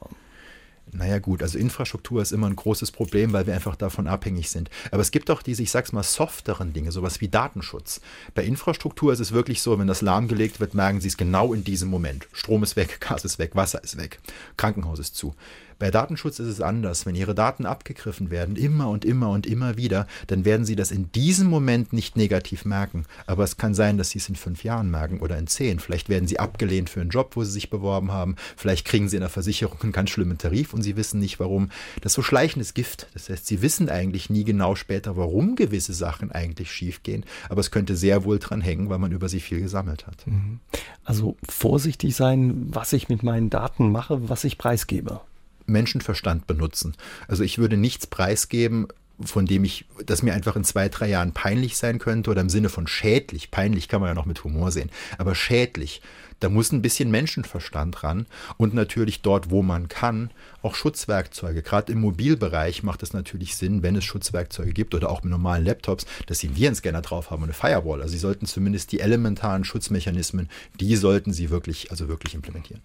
[0.91, 4.69] Naja gut, also Infrastruktur ist immer ein großes Problem, weil wir einfach davon abhängig sind.
[4.91, 8.01] Aber es gibt auch diese, ich sag's mal, softeren Dinge, sowas wie Datenschutz.
[8.33, 11.63] Bei Infrastruktur ist es wirklich so, wenn das lahmgelegt wird, merken Sie es genau in
[11.63, 12.27] diesem Moment.
[12.33, 14.19] Strom ist weg, Gas ist weg, Wasser ist weg,
[14.57, 15.35] Krankenhaus ist zu.
[15.79, 17.05] Bei Datenschutz ist es anders.
[17.05, 20.91] Wenn Ihre Daten abgegriffen werden, immer und immer und immer wieder, dann werden Sie das
[20.91, 23.05] in diesem Moment nicht negativ merken.
[23.25, 25.79] Aber es kann sein, dass Sie es in fünf Jahren merken oder in zehn.
[25.79, 28.35] Vielleicht werden Sie abgelehnt für einen Job, wo Sie sich beworben haben.
[28.57, 31.69] Vielleicht kriegen Sie in der Versicherung einen ganz schlimmen Tarif und Sie wissen nicht warum.
[32.01, 33.07] Das ist so schleichendes Gift.
[33.13, 37.25] Das heißt, Sie wissen eigentlich nie genau später, warum gewisse Sachen eigentlich schiefgehen.
[37.47, 40.25] Aber es könnte sehr wohl dran hängen, weil man über sie viel gesammelt hat.
[40.27, 40.59] Mhm.
[41.03, 45.21] Also vorsichtig sein, was ich mit meinen Daten mache, was ich preisgebe.
[45.69, 46.95] Menschenverstand benutzen.
[47.27, 48.87] Also ich würde nichts preisgeben,
[49.23, 52.49] von dem ich, das mir einfach in zwei, drei Jahren peinlich sein könnte oder im
[52.49, 53.51] Sinne von schädlich.
[53.51, 56.01] Peinlich kann man ja noch mit Humor sehen, aber schädlich.
[56.39, 58.25] Da muss ein bisschen Menschenverstand ran
[58.57, 60.31] und natürlich dort, wo man kann,
[60.61, 61.61] auch Schutzwerkzeuge.
[61.61, 65.65] Gerade im Mobilbereich macht es natürlich Sinn, wenn es Schutzwerkzeuge gibt oder auch mit normalen
[65.65, 68.01] Laptops, dass sie einen Virenscanner drauf haben und eine Firewall.
[68.01, 72.81] Also sie sollten zumindest die elementaren Schutzmechanismen, die sollten sie wirklich, also wirklich implementieren.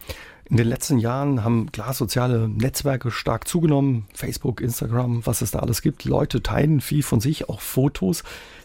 [0.46, 4.06] In den letzten Jahren haben klar soziale Netzwerke stark zugenommen.
[4.12, 6.04] Facebook, Instagram, was es da alles gibt.
[6.04, 8.24] Leute teilen viel von sich, auch Fotos.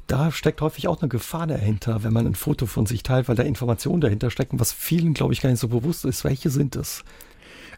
[0.10, 3.36] Da steckt häufig auch eine Gefahr dahinter, wenn man ein Foto von sich teilt, weil
[3.36, 6.24] da Informationen dahinter stecken, was vielen, glaube ich, gar nicht so bewusst ist.
[6.24, 7.04] Welche sind es?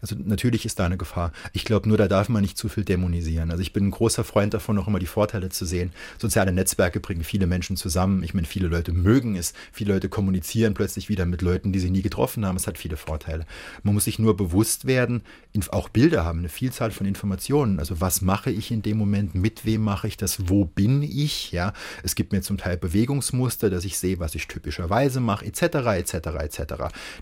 [0.01, 1.31] Also natürlich ist da eine Gefahr.
[1.53, 3.51] Ich glaube nur, da darf man nicht zu viel dämonisieren.
[3.51, 5.91] Also ich bin ein großer Freund davon, auch immer die Vorteile zu sehen.
[6.17, 8.23] Soziale Netzwerke bringen viele Menschen zusammen.
[8.23, 9.53] Ich meine, viele Leute mögen es.
[9.71, 12.55] Viele Leute kommunizieren plötzlich wieder mit Leuten, die sie nie getroffen haben.
[12.55, 13.45] Es hat viele Vorteile.
[13.83, 15.21] Man muss sich nur bewusst werden,
[15.69, 17.79] auch Bilder haben eine Vielzahl von Informationen.
[17.79, 19.35] Also was mache ich in dem Moment?
[19.35, 20.49] Mit wem mache ich das?
[20.49, 21.51] Wo bin ich?
[21.51, 21.73] Ja,
[22.03, 25.61] es gibt mir zum Teil Bewegungsmuster, dass ich sehe, was ich typischerweise mache, etc.,
[25.97, 26.73] etc., etc.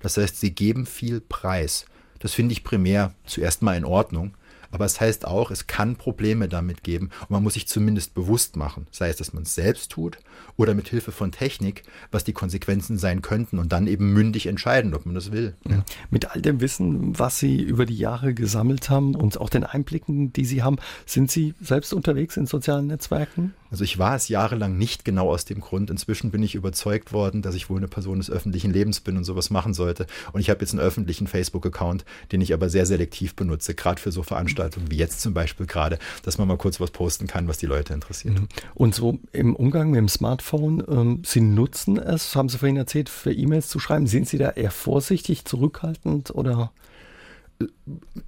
[0.02, 1.86] Das heißt, sie geben viel Preis.
[2.20, 4.34] Das finde ich primär zuerst mal in Ordnung.
[4.72, 8.56] Aber es heißt auch, es kann Probleme damit geben und man muss sich zumindest bewusst
[8.56, 10.20] machen, sei es, dass man es selbst tut
[10.58, 14.94] oder mit Hilfe von Technik, was die Konsequenzen sein könnten und dann eben mündig entscheiden,
[14.94, 15.56] ob man das will.
[15.68, 15.84] Ja.
[16.10, 20.34] Mit all dem Wissen, was Sie über die Jahre gesammelt haben und auch den Einblicken,
[20.34, 23.54] die Sie haben, sind Sie selbst unterwegs in sozialen Netzwerken?
[23.72, 25.92] Also ich war es jahrelang nicht genau aus dem Grund.
[25.92, 29.24] Inzwischen bin ich überzeugt worden, dass ich wohl eine Person des öffentlichen Lebens bin und
[29.24, 30.08] sowas machen sollte.
[30.34, 34.12] Und ich habe jetzt einen öffentlichen Facebook-Account, den ich aber sehr selektiv benutze, gerade für
[34.12, 37.48] so Veranstaltungen Veranstaltungen, wie jetzt zum Beispiel gerade, dass man mal kurz was posten kann,
[37.48, 38.40] was die Leute interessiert.
[38.40, 38.48] Mhm.
[38.74, 43.10] Und so im Umgang mit dem Smartphone, ähm, Sie nutzen es, haben Sie vorhin erzählt,
[43.10, 44.08] für E-Mails zu schreiben.
[44.08, 46.72] Sind Sie da eher vorsichtig, zurückhaltend oder?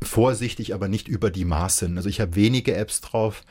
[0.02, 1.98] Vorsichtig, aber nicht über die Maßen.
[1.98, 3.44] Also ich habe wenige Apps drauf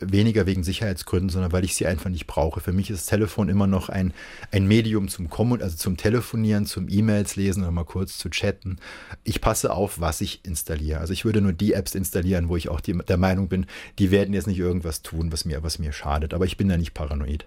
[0.00, 2.60] weniger wegen Sicherheitsgründen, sondern weil ich sie einfach nicht brauche.
[2.60, 4.12] Für mich ist das Telefon immer noch ein,
[4.52, 8.76] ein Medium zum Kommun also zum Telefonieren, zum E-Mails lesen oder mal kurz zu chatten.
[9.24, 11.00] Ich passe auf, was ich installiere.
[11.00, 13.66] Also ich würde nur die Apps installieren, wo ich auch die, der Meinung bin,
[13.98, 16.34] die werden jetzt nicht irgendwas tun, was mir, was mir schadet.
[16.34, 17.46] Aber ich bin da nicht paranoid.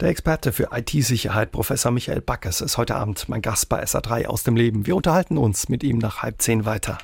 [0.00, 4.42] Der Experte für IT-Sicherheit, Professor Michael Backes, ist heute Abend mein Gast bei SA3 aus
[4.42, 4.86] dem Leben.
[4.86, 6.98] Wir unterhalten uns mit ihm nach halb zehn weiter.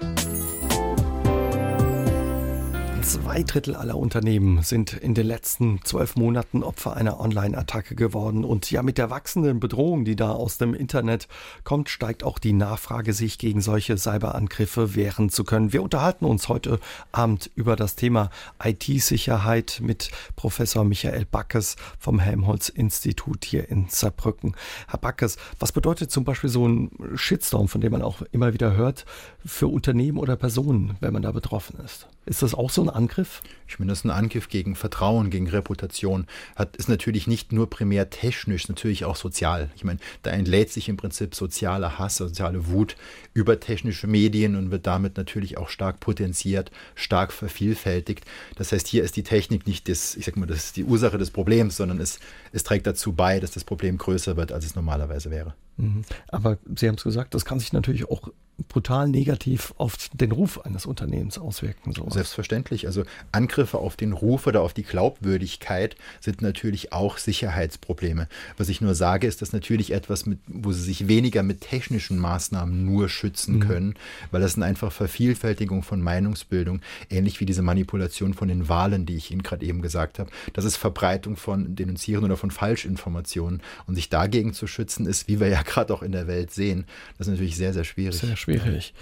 [3.03, 8.45] Zwei Drittel aller Unternehmen sind in den letzten zwölf Monaten Opfer einer Online-Attacke geworden.
[8.45, 11.27] Und ja, mit der wachsenden Bedrohung, die da aus dem Internet
[11.65, 15.73] kommt, steigt auch die Nachfrage, sich gegen solche Cyberangriffe wehren zu können.
[15.73, 16.79] Wir unterhalten uns heute
[17.11, 18.31] Abend über das Thema
[18.63, 24.55] IT-Sicherheit mit Professor Michael Backes vom Helmholtz-Institut hier in Saarbrücken.
[24.89, 28.77] Herr Backes, was bedeutet zum Beispiel so ein Shitstorm, von dem man auch immer wieder
[28.77, 29.07] hört,
[29.45, 32.07] für Unternehmen oder Personen, wenn man da betroffen ist?
[32.27, 33.41] Ist das auch so ein Angriff?
[33.67, 36.27] Ich meine, das ist ein Angriff gegen Vertrauen, gegen Reputation.
[36.55, 39.71] Hat, ist natürlich nicht nur primär technisch, natürlich auch sozial.
[39.75, 42.97] Ich meine, da entlädt sich im Prinzip sozialer Hass, soziale Wut
[43.33, 48.25] über technische Medien und wird damit natürlich auch stark potenziert, stark vervielfältigt.
[48.57, 51.31] Das heißt, hier ist die Technik nicht das, ich sag mal, das die Ursache des
[51.31, 52.21] Problems, sondern es,
[52.53, 55.55] es trägt dazu bei, dass das Problem größer wird, als es normalerweise wäre.
[55.81, 56.05] Mhm.
[56.29, 58.31] Aber Sie haben es gesagt, das kann sich natürlich auch
[58.69, 61.93] brutal negativ auf den Ruf eines Unternehmens auswirken.
[61.93, 62.15] Sowas.
[62.15, 62.87] Selbstverständlich.
[62.87, 68.29] Also Angriffe auf den Ruf oder auf die Glaubwürdigkeit sind natürlich auch Sicherheitsprobleme.
[68.57, 72.19] Was ich nur sage, ist das natürlich etwas, mit, wo sie sich weniger mit technischen
[72.19, 73.61] Maßnahmen nur schützen mhm.
[73.61, 73.95] können,
[74.31, 79.17] weil das sind einfach Vervielfältigung von Meinungsbildung, ähnlich wie diese Manipulation von den Wahlen, die
[79.17, 80.31] ich Ihnen gerade eben gesagt habe.
[80.53, 83.63] Das ist Verbreitung von Denunzieren oder von Falschinformationen.
[83.87, 86.85] Und sich dagegen zu schützen, ist, wie wir ja gerade auch in der Welt sehen,
[87.17, 88.17] das ist natürlich sehr, sehr schwierig.
[88.17, 88.93] Sehr schwierig.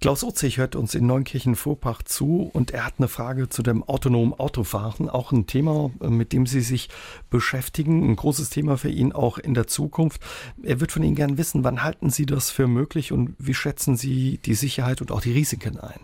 [0.00, 4.32] Klaus Urzig hört uns in Neunkirchen-Vorpach zu und er hat eine Frage zu dem autonomen
[4.32, 6.88] Autofahren, auch ein Thema, äh, mit dem Sie sich
[7.30, 10.20] beschäftigen, ein großes Thema für ihn auch in der Zukunft.
[10.62, 13.96] Er wird von Ihnen gern wissen, wann halten Sie das für möglich und wie schätzen
[13.96, 16.00] Sie die Sicherheit und auch die Risiken ein?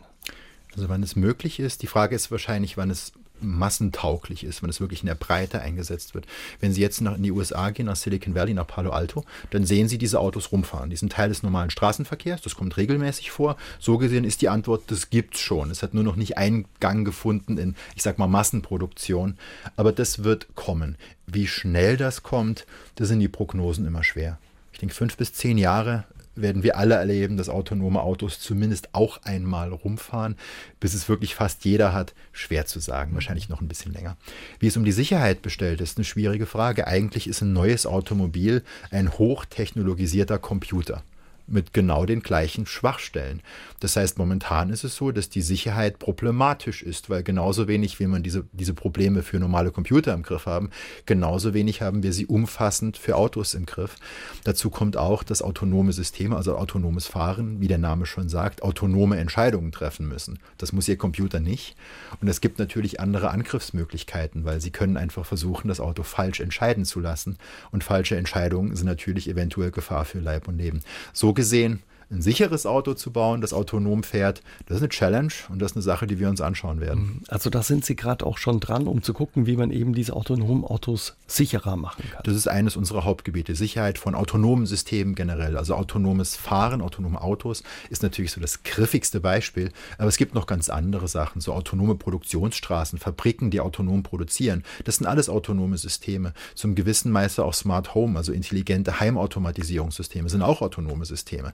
[0.74, 1.82] Also wann es möglich ist.
[1.82, 3.12] Die Frage ist wahrscheinlich, wann es
[3.42, 6.26] massentauglich ist, wenn es wirklich in der Breite eingesetzt wird.
[6.60, 9.64] Wenn Sie jetzt nach, in die USA gehen, nach Silicon Valley, nach Palo Alto, dann
[9.64, 10.90] sehen Sie diese Autos rumfahren.
[10.90, 13.56] Die sind Teil des normalen Straßenverkehrs, das kommt regelmäßig vor.
[13.78, 15.70] So gesehen ist die Antwort, das gibt's schon.
[15.70, 19.36] Es hat nur noch nicht Eingang gefunden in, ich sag mal, Massenproduktion.
[19.76, 20.96] Aber das wird kommen.
[21.26, 22.66] Wie schnell das kommt,
[22.96, 24.38] da sind die Prognosen immer schwer.
[24.72, 26.04] Ich denke, fünf bis zehn Jahre
[26.42, 30.36] werden wir alle erleben, dass autonome Autos zumindest auch einmal rumfahren,
[30.80, 32.14] bis es wirklich fast jeder hat.
[32.32, 34.16] Schwer zu sagen, wahrscheinlich noch ein bisschen länger.
[34.58, 36.86] Wie es um die Sicherheit bestellt, ist eine schwierige Frage.
[36.86, 41.02] Eigentlich ist ein neues Automobil ein hochtechnologisierter Computer
[41.50, 43.42] mit genau den gleichen Schwachstellen.
[43.80, 48.06] Das heißt, momentan ist es so, dass die Sicherheit problematisch ist, weil genauso wenig wie
[48.06, 50.70] man diese, diese Probleme für normale Computer im Griff haben,
[51.06, 53.96] genauso wenig haben wir sie umfassend für Autos im Griff.
[54.44, 59.16] Dazu kommt auch, dass autonome Systeme, also autonomes Fahren, wie der Name schon sagt, autonome
[59.18, 60.38] Entscheidungen treffen müssen.
[60.58, 61.76] Das muss ihr Computer nicht.
[62.20, 66.84] Und es gibt natürlich andere Angriffsmöglichkeiten, weil sie können einfach versuchen, das Auto falsch entscheiden
[66.84, 67.38] zu lassen.
[67.70, 70.82] Und falsche Entscheidungen sind natürlich eventuell Gefahr für Leib und Leben.
[71.12, 75.60] So gesehen ein sicheres Auto zu bauen, das autonom fährt, das ist eine Challenge und
[75.60, 77.02] das ist eine Sache, die wir uns anschauen werden.
[77.02, 77.20] Mhm.
[77.28, 80.14] Also da sind Sie gerade auch schon dran, um zu gucken, wie man eben diese
[80.14, 82.22] autonomen Autos sicherer machen kann.
[82.24, 83.54] Das ist eines unserer Hauptgebiete.
[83.54, 85.56] Sicherheit von autonomen Systemen generell.
[85.56, 89.70] Also autonomes Fahren, autonome Autos ist natürlich so das griffigste Beispiel.
[89.98, 94.64] Aber es gibt noch ganz andere Sachen, so autonome Produktionsstraßen, Fabriken, die autonom produzieren.
[94.84, 96.32] Das sind alles autonome Systeme.
[96.54, 101.52] Zum gewissen Meister auch Smart Home, also intelligente Heimautomatisierungssysteme, sind auch autonome Systeme.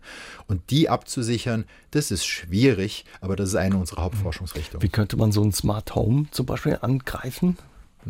[0.49, 4.82] Und die abzusichern, das ist schwierig, aber das ist eine unserer Hauptforschungsrichtungen.
[4.82, 7.59] Wie könnte man so ein Smart Home zum Beispiel angreifen?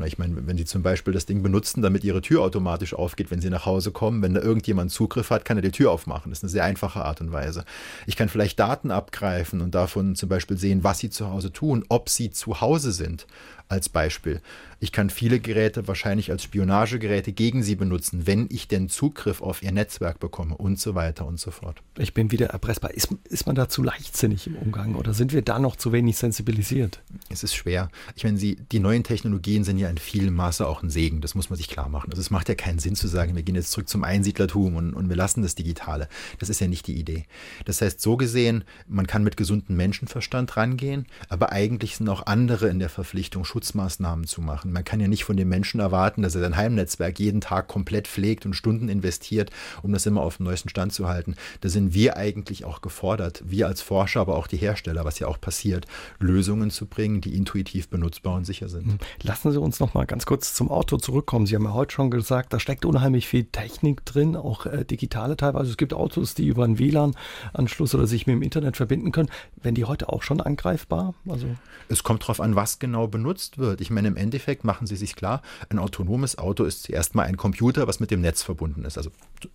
[0.04, 3.40] Ich meine, wenn Sie zum Beispiel das Ding benutzen, damit Ihre Tür automatisch aufgeht, wenn
[3.40, 6.30] Sie nach Hause kommen, wenn da irgendjemand Zugriff hat, kann er die Tür aufmachen.
[6.30, 7.64] Das ist eine sehr einfache Art und Weise.
[8.06, 11.84] Ich kann vielleicht Daten abgreifen und davon zum Beispiel sehen, was Sie zu Hause tun,
[11.88, 13.26] ob Sie zu Hause sind
[13.68, 14.40] als Beispiel.
[14.78, 19.62] Ich kann viele Geräte wahrscheinlich als Spionagegeräte gegen sie benutzen, wenn ich denn Zugriff auf
[19.62, 21.82] ihr Netzwerk bekomme und so weiter und so fort.
[21.96, 22.92] Ich bin wieder erpressbar.
[22.92, 26.18] Ist, ist man da zu leichtsinnig im Umgang oder sind wir da noch zu wenig
[26.18, 27.00] sensibilisiert?
[27.30, 27.90] Es ist schwer.
[28.14, 31.20] Ich meine, sie, die neuen Technologien sind ja in vielem Maße auch ein Segen.
[31.20, 32.10] Das muss man sich klar machen.
[32.10, 34.94] Also es macht ja keinen Sinn zu sagen, wir gehen jetzt zurück zum Einsiedlertum und,
[34.94, 36.08] und wir lassen das Digitale.
[36.38, 37.24] Das ist ja nicht die Idee.
[37.64, 42.68] Das heißt, so gesehen, man kann mit gesundem Menschenverstand rangehen, aber eigentlich sind auch andere
[42.68, 44.72] in der Verpflichtung, Schutzmaßnahmen zu machen.
[44.72, 48.08] Man kann ja nicht von dem Menschen erwarten, dass er sein Heimnetzwerk jeden Tag komplett
[48.08, 49.50] pflegt und Stunden investiert,
[49.82, 51.34] um das immer auf dem neuesten Stand zu halten.
[51.60, 55.26] Da sind wir eigentlich auch gefordert, wir als Forscher, aber auch die Hersteller, was ja
[55.26, 55.86] auch passiert,
[56.18, 58.86] Lösungen zu bringen, die intuitiv benutzbar und sicher sind.
[58.86, 58.98] Hm.
[59.22, 61.46] Lassen Sie uns noch mal ganz kurz zum Auto zurückkommen.
[61.46, 65.36] Sie haben ja heute schon gesagt, da steckt unheimlich viel Technik drin, auch äh, digitale
[65.36, 65.70] teilweise.
[65.70, 69.30] Es gibt Autos, die über einen WLAN-Anschluss oder sich mit dem Internet verbinden können.
[69.62, 71.14] Werden die heute auch schon angreifbar?
[71.28, 71.46] Also
[71.88, 73.80] es kommt darauf an, was genau benutzt wird.
[73.80, 77.36] Ich meine, im Endeffekt machen Sie sich klar, ein autonomes Auto ist zuerst mal ein
[77.36, 78.98] Computer, was mit dem Netz verbunden ist.
[78.98, 79.10] Also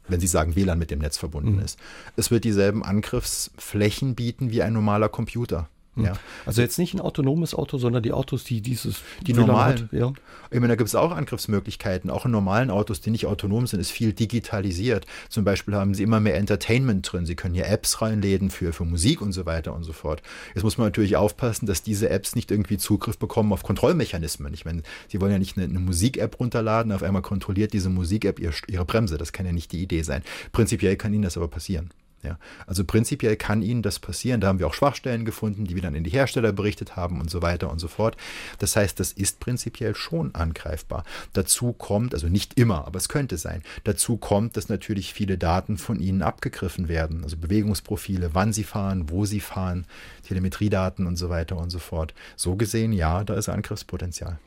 [0.08, 1.64] wenn Sie sagen WLAN mit dem Netz verbunden mhm.
[1.64, 1.80] ist.
[2.16, 5.68] Es wird dieselben Angriffsflächen bieten wie ein normaler Computer.
[5.96, 6.06] Hm.
[6.06, 6.14] Ja.
[6.46, 9.84] Also jetzt nicht ein autonomes Auto, sondern die Autos, die dieses die normalen.
[9.84, 10.14] Hat, ja.
[10.50, 12.10] Ich meine, da gibt es auch Angriffsmöglichkeiten.
[12.10, 15.06] Auch in normalen Autos, die nicht autonom sind, ist viel digitalisiert.
[15.30, 17.26] Zum Beispiel haben sie immer mehr Entertainment drin.
[17.26, 20.22] Sie können hier Apps reinladen für, für Musik und so weiter und so fort.
[20.56, 24.54] Jetzt muss man natürlich aufpassen, dass diese Apps nicht irgendwie Zugriff bekommen auf Kontrollmechanismen.
[24.54, 28.40] Ich meine, sie wollen ja nicht eine, eine Musik-App runterladen, auf einmal kontrolliert diese Musik-App
[28.40, 29.18] ihre, ihre Bremse.
[29.18, 30.24] Das kann ja nicht die Idee sein.
[30.54, 31.92] Prinzipiell kann ihnen das aber passieren.
[32.24, 34.42] Ja, also prinzipiell kann Ihnen das passieren.
[34.42, 37.32] Da haben wir auch Schwachstellen gefunden, die wir dann in die Hersteller berichtet haben und
[37.32, 38.16] so weiter und so fort.
[38.60, 41.04] Das heißt, das ist prinzipiell schon angreifbar.
[41.34, 45.78] Dazu kommt, also nicht immer, aber es könnte sein, dazu kommt, dass natürlich viele Daten
[45.78, 47.24] von Ihnen abgegriffen werden.
[47.24, 49.86] Also Bewegungsprofile, wann Sie fahren, wo Sie fahren,
[50.28, 52.14] Telemetriedaten und so weiter und so fort.
[52.36, 54.40] So gesehen, ja, da ist Angriffspotenzial.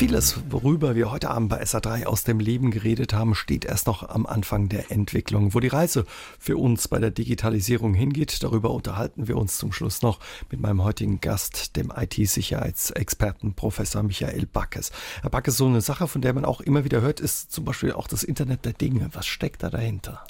[0.00, 4.08] Vieles, worüber wir heute Abend bei SA3 aus dem Leben geredet haben, steht erst noch
[4.08, 5.52] am Anfang der Entwicklung.
[5.52, 6.06] Wo die Reise
[6.38, 10.18] für uns bei der Digitalisierung hingeht, darüber unterhalten wir uns zum Schluss noch
[10.50, 14.90] mit meinem heutigen Gast, dem IT-Sicherheitsexperten Professor Michael Backes.
[15.20, 17.92] Herr Backes, so eine Sache, von der man auch immer wieder hört, ist zum Beispiel
[17.92, 19.10] auch das Internet der Dinge.
[19.12, 20.24] Was steckt da dahinter?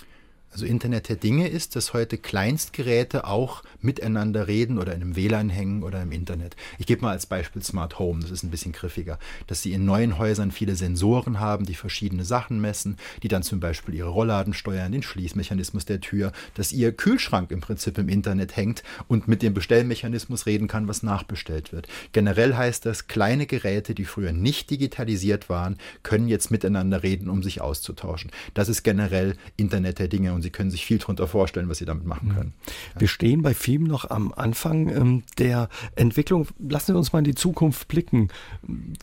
[0.52, 5.48] Also Internet der Dinge ist, dass heute Kleinstgeräte auch miteinander reden oder in einem WLAN
[5.48, 6.56] hängen oder im Internet.
[6.78, 9.84] Ich gebe mal als Beispiel Smart Home, das ist ein bisschen griffiger, dass sie in
[9.84, 14.52] neuen Häusern viele Sensoren haben, die verschiedene Sachen messen, die dann zum Beispiel ihre Rollladen
[14.52, 19.42] steuern, den Schließmechanismus der Tür, dass ihr Kühlschrank im Prinzip im Internet hängt und mit
[19.42, 21.86] dem Bestellmechanismus reden kann, was nachbestellt wird.
[22.10, 27.44] Generell heißt das, kleine Geräte, die früher nicht digitalisiert waren, können jetzt miteinander reden, um
[27.44, 28.32] sich auszutauschen.
[28.54, 31.84] Das ist generell Internet der Dinge und Sie können sich viel darunter vorstellen, was Sie
[31.84, 32.54] damit machen können.
[32.98, 36.48] Wir stehen bei FIM noch am Anfang ähm, der Entwicklung.
[36.58, 38.28] Lassen Sie uns mal in die Zukunft blicken.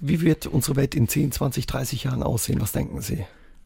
[0.01, 2.59] Wie wird unsere Welt in 10, 20, 30 Jahren aussehen?
[2.59, 3.23] Was denken Sie?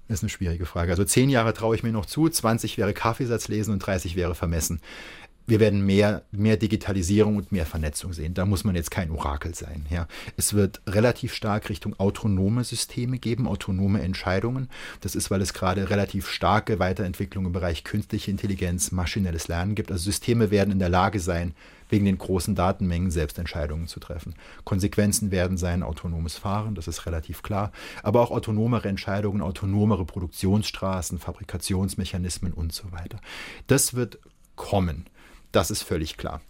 [0.09, 0.91] Das ist eine schwierige Frage.
[0.91, 4.35] Also zehn Jahre traue ich mir noch zu, 20 wäre Kaffeesatz lesen und 30 wäre
[4.35, 4.81] vermessen
[5.51, 8.33] wir werden mehr, mehr Digitalisierung und mehr Vernetzung sehen.
[8.33, 9.85] Da muss man jetzt kein Orakel sein.
[9.89, 10.07] Ja.
[10.37, 14.69] Es wird relativ stark Richtung autonome Systeme geben, autonome Entscheidungen.
[15.01, 19.91] Das ist, weil es gerade relativ starke Weiterentwicklung im Bereich künstliche Intelligenz, maschinelles Lernen gibt.
[19.91, 21.53] Also Systeme werden in der Lage sein,
[21.89, 24.35] wegen den großen Datenmengen selbst Entscheidungen zu treffen.
[24.63, 27.73] Konsequenzen werden sein autonomes Fahren, das ist relativ klar,
[28.03, 33.19] aber auch autonomere Entscheidungen, autonomere Produktionsstraßen, Fabrikationsmechanismen und so weiter.
[33.67, 34.19] Das wird
[34.55, 35.07] kommen.
[35.51, 36.41] Das ist völlig klar.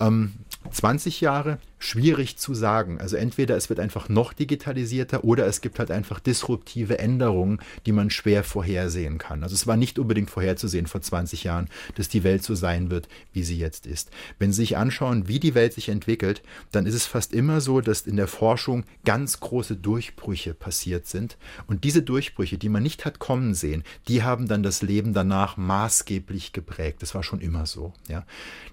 [0.00, 0.34] Ähm,
[0.70, 2.98] 20 Jahre schwierig zu sagen.
[2.98, 7.92] Also entweder es wird einfach noch digitalisierter oder es gibt halt einfach disruptive Änderungen, die
[7.92, 9.42] man schwer vorhersehen kann.
[9.42, 13.08] Also es war nicht unbedingt vorherzusehen vor 20 Jahren, dass die Welt so sein wird,
[13.32, 14.10] wie sie jetzt ist.
[14.38, 17.80] Wenn Sie sich anschauen, wie die Welt sich entwickelt, dann ist es fast immer so,
[17.80, 21.36] dass in der Forschung ganz große Durchbrüche passiert sind.
[21.66, 25.56] Und diese Durchbrüche, die man nicht hat kommen sehen, die haben dann das Leben danach
[25.56, 27.02] maßgeblich geprägt.
[27.02, 27.92] Das war schon immer so.
[28.08, 28.24] Ja?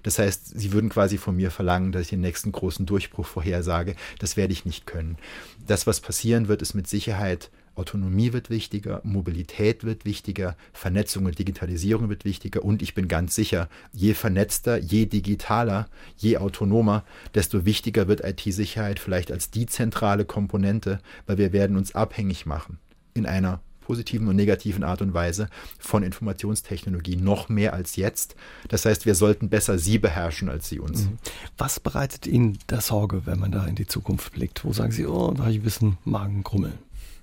[0.02, 3.26] Das heißt, Sie würden quasi von mir verlangen, dass ich den nächsten großen Durchbruch Durchbruch
[3.26, 5.16] vorhersage, das werde ich nicht können.
[5.66, 11.38] Das, was passieren wird, ist mit Sicherheit Autonomie wird wichtiger, Mobilität wird wichtiger, Vernetzung und
[11.38, 15.88] Digitalisierung wird wichtiger und ich bin ganz sicher, je vernetzter, je digitaler,
[16.18, 17.02] je autonomer,
[17.34, 22.78] desto wichtiger wird IT-Sicherheit vielleicht als die zentrale Komponente, weil wir werden uns abhängig machen
[23.14, 23.62] in einer
[23.92, 28.34] positiven und negativen Art und Weise von Informationstechnologie, noch mehr als jetzt.
[28.68, 31.04] Das heißt, wir sollten besser sie beherrschen als sie uns.
[31.04, 31.18] Mhm.
[31.58, 34.64] Was bereitet Ihnen da Sorge, wenn man da in die Zukunft blickt?
[34.64, 36.78] Wo sagen Sie, oh, da habe ich ein bisschen Magenkrummeln?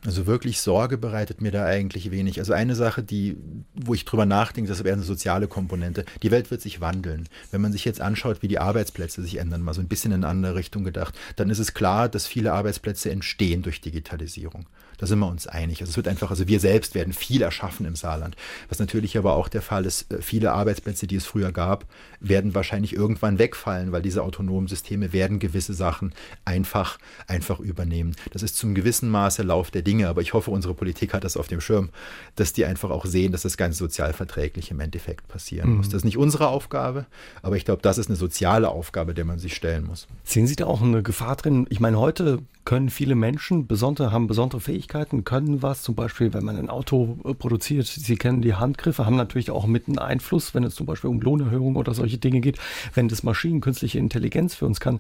[0.06, 2.40] Also wirklich Sorge bereitet mir da eigentlich wenig.
[2.40, 3.36] Also eine Sache, die,
[3.74, 6.06] wo ich drüber nachdenke, das wäre eine soziale Komponente.
[6.24, 7.28] Die Welt wird sich wandeln.
[7.52, 10.24] Wenn man sich jetzt anschaut, wie die Arbeitsplätze sich ändern, mal so ein bisschen in
[10.24, 14.68] eine andere Richtung gedacht, dann ist es klar, dass viele Arbeitsplätze entstehen durch Digitalisierung.
[15.00, 15.80] Da sind wir uns einig.
[15.82, 18.36] Also es wird einfach, also wir selbst werden viel erschaffen im Saarland.
[18.68, 21.86] Was natürlich aber auch der Fall ist, äh, viele Arbeitsplätze, die es früher gab,
[22.20, 28.16] werden wahrscheinlich irgendwann wegfallen, weil diese autonomen Systeme werden gewisse Sachen einfach, einfach übernehmen.
[28.32, 31.36] Das ist zum gewissen Maße Lauf der Dinge, aber ich hoffe, unsere Politik hat das
[31.36, 31.90] auf dem Schirm,
[32.36, 35.78] dass die einfach auch sehen, dass das ganz sozialverträglich im Endeffekt passieren mhm.
[35.78, 35.90] muss.
[35.90, 37.08] Das ist nicht unsere Aufgabe,
[37.42, 40.08] aber ich glaube, das ist eine soziale Aufgabe, der man sich stellen muss.
[40.24, 41.66] Sehen Sie da auch eine Gefahr drin?
[41.72, 46.46] Ich meine, heute können viele Menschen besondere, haben besondere Fähigkeiten, können was, zum Beispiel, wenn
[46.46, 50.54] man ein Auto äh, produziert, sie kennen die Handgriffe, haben natürlich auch mit einen Einfluss,
[50.54, 52.60] wenn es zum Beispiel um Lohnerhöhung oder solche Dinge geht.
[52.94, 55.00] Wenn das Maschinen künstliche Intelligenz für uns kann,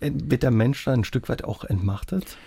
[0.00, 2.38] äh, wird der Mensch da ein Stück weit auch entmachtet?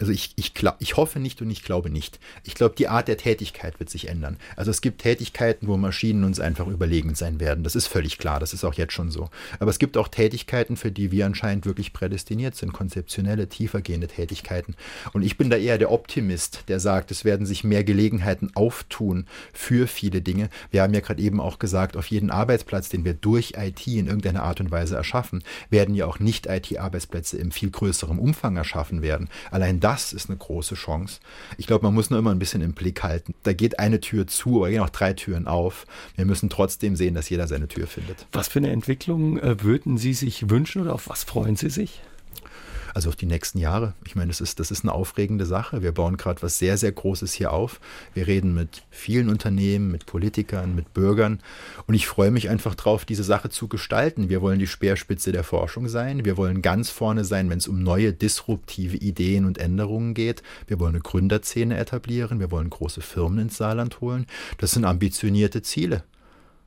[0.00, 2.20] Also ich, ich, ich hoffe nicht und ich glaube nicht.
[2.44, 4.36] Ich glaube, die Art der Tätigkeit wird sich ändern.
[4.56, 7.64] Also es gibt Tätigkeiten, wo Maschinen uns einfach überlegen sein werden.
[7.64, 9.28] Das ist völlig klar, das ist auch jetzt schon so.
[9.58, 14.76] Aber es gibt auch Tätigkeiten, für die wir anscheinend wirklich prädestiniert sind, konzeptionelle, tiefergehende Tätigkeiten.
[15.12, 19.26] Und ich bin da eher der Optimist, der sagt, es werden sich mehr Gelegenheiten auftun
[19.52, 20.48] für viele Dinge.
[20.70, 24.06] Wir haben ja gerade eben auch gesagt, auf jeden Arbeitsplatz, den wir durch IT in
[24.06, 29.02] irgendeiner Art und Weise erschaffen, werden ja auch nicht IT-Arbeitsplätze im viel größeren Umfang erschaffen
[29.02, 29.28] werden.
[29.50, 31.18] Allein das ist eine große Chance.
[31.56, 33.34] Ich glaube, man muss nur immer ein bisschen im Blick halten.
[33.42, 35.86] Da geht eine Tür zu, aber gehen auch drei Türen auf.
[36.14, 38.26] Wir müssen trotzdem sehen, dass jeder seine Tür findet.
[38.32, 42.02] Was für eine Entwicklung äh, würden Sie sich wünschen oder auf was freuen Sie sich?
[42.94, 43.94] Also auf die nächsten Jahre.
[44.04, 45.82] Ich meine, das ist, das ist eine aufregende Sache.
[45.82, 47.80] Wir bauen gerade was sehr, sehr Großes hier auf.
[48.14, 51.40] Wir reden mit vielen Unternehmen, mit Politikern, mit Bürgern.
[51.86, 54.28] Und ich freue mich einfach drauf, diese Sache zu gestalten.
[54.28, 56.24] Wir wollen die Speerspitze der Forschung sein.
[56.24, 60.42] Wir wollen ganz vorne sein, wenn es um neue disruptive Ideen und Änderungen geht.
[60.66, 62.40] Wir wollen eine Gründerszene etablieren.
[62.40, 64.26] Wir wollen große Firmen ins Saarland holen.
[64.58, 66.04] Das sind ambitionierte Ziele.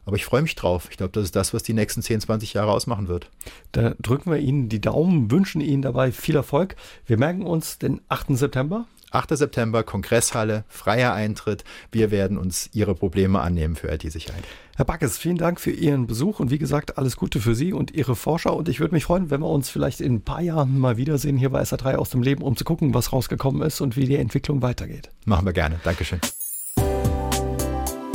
[0.05, 0.87] Aber ich freue mich drauf.
[0.89, 3.29] Ich glaube, das ist das, was die nächsten 10, 20 Jahre ausmachen wird.
[3.71, 6.75] Da drücken wir Ihnen die Daumen, wünschen Ihnen dabei viel Erfolg.
[7.05, 8.37] Wir merken uns den 8.
[8.37, 8.87] September.
[9.11, 9.37] 8.
[9.37, 11.65] September, Kongresshalle, freier Eintritt.
[11.91, 14.43] Wir werden uns Ihre Probleme annehmen für IT-Sicherheit.
[14.77, 17.91] Herr Backes, vielen Dank für Ihren Besuch und wie gesagt, alles Gute für Sie und
[17.91, 18.55] Ihre Forscher.
[18.55, 21.37] Und ich würde mich freuen, wenn wir uns vielleicht in ein paar Jahren mal wiedersehen
[21.37, 24.15] hier bei SA3 aus dem Leben, um zu gucken, was rausgekommen ist und wie die
[24.15, 25.09] Entwicklung weitergeht.
[25.25, 25.79] Machen wir gerne.
[25.83, 26.21] Dankeschön.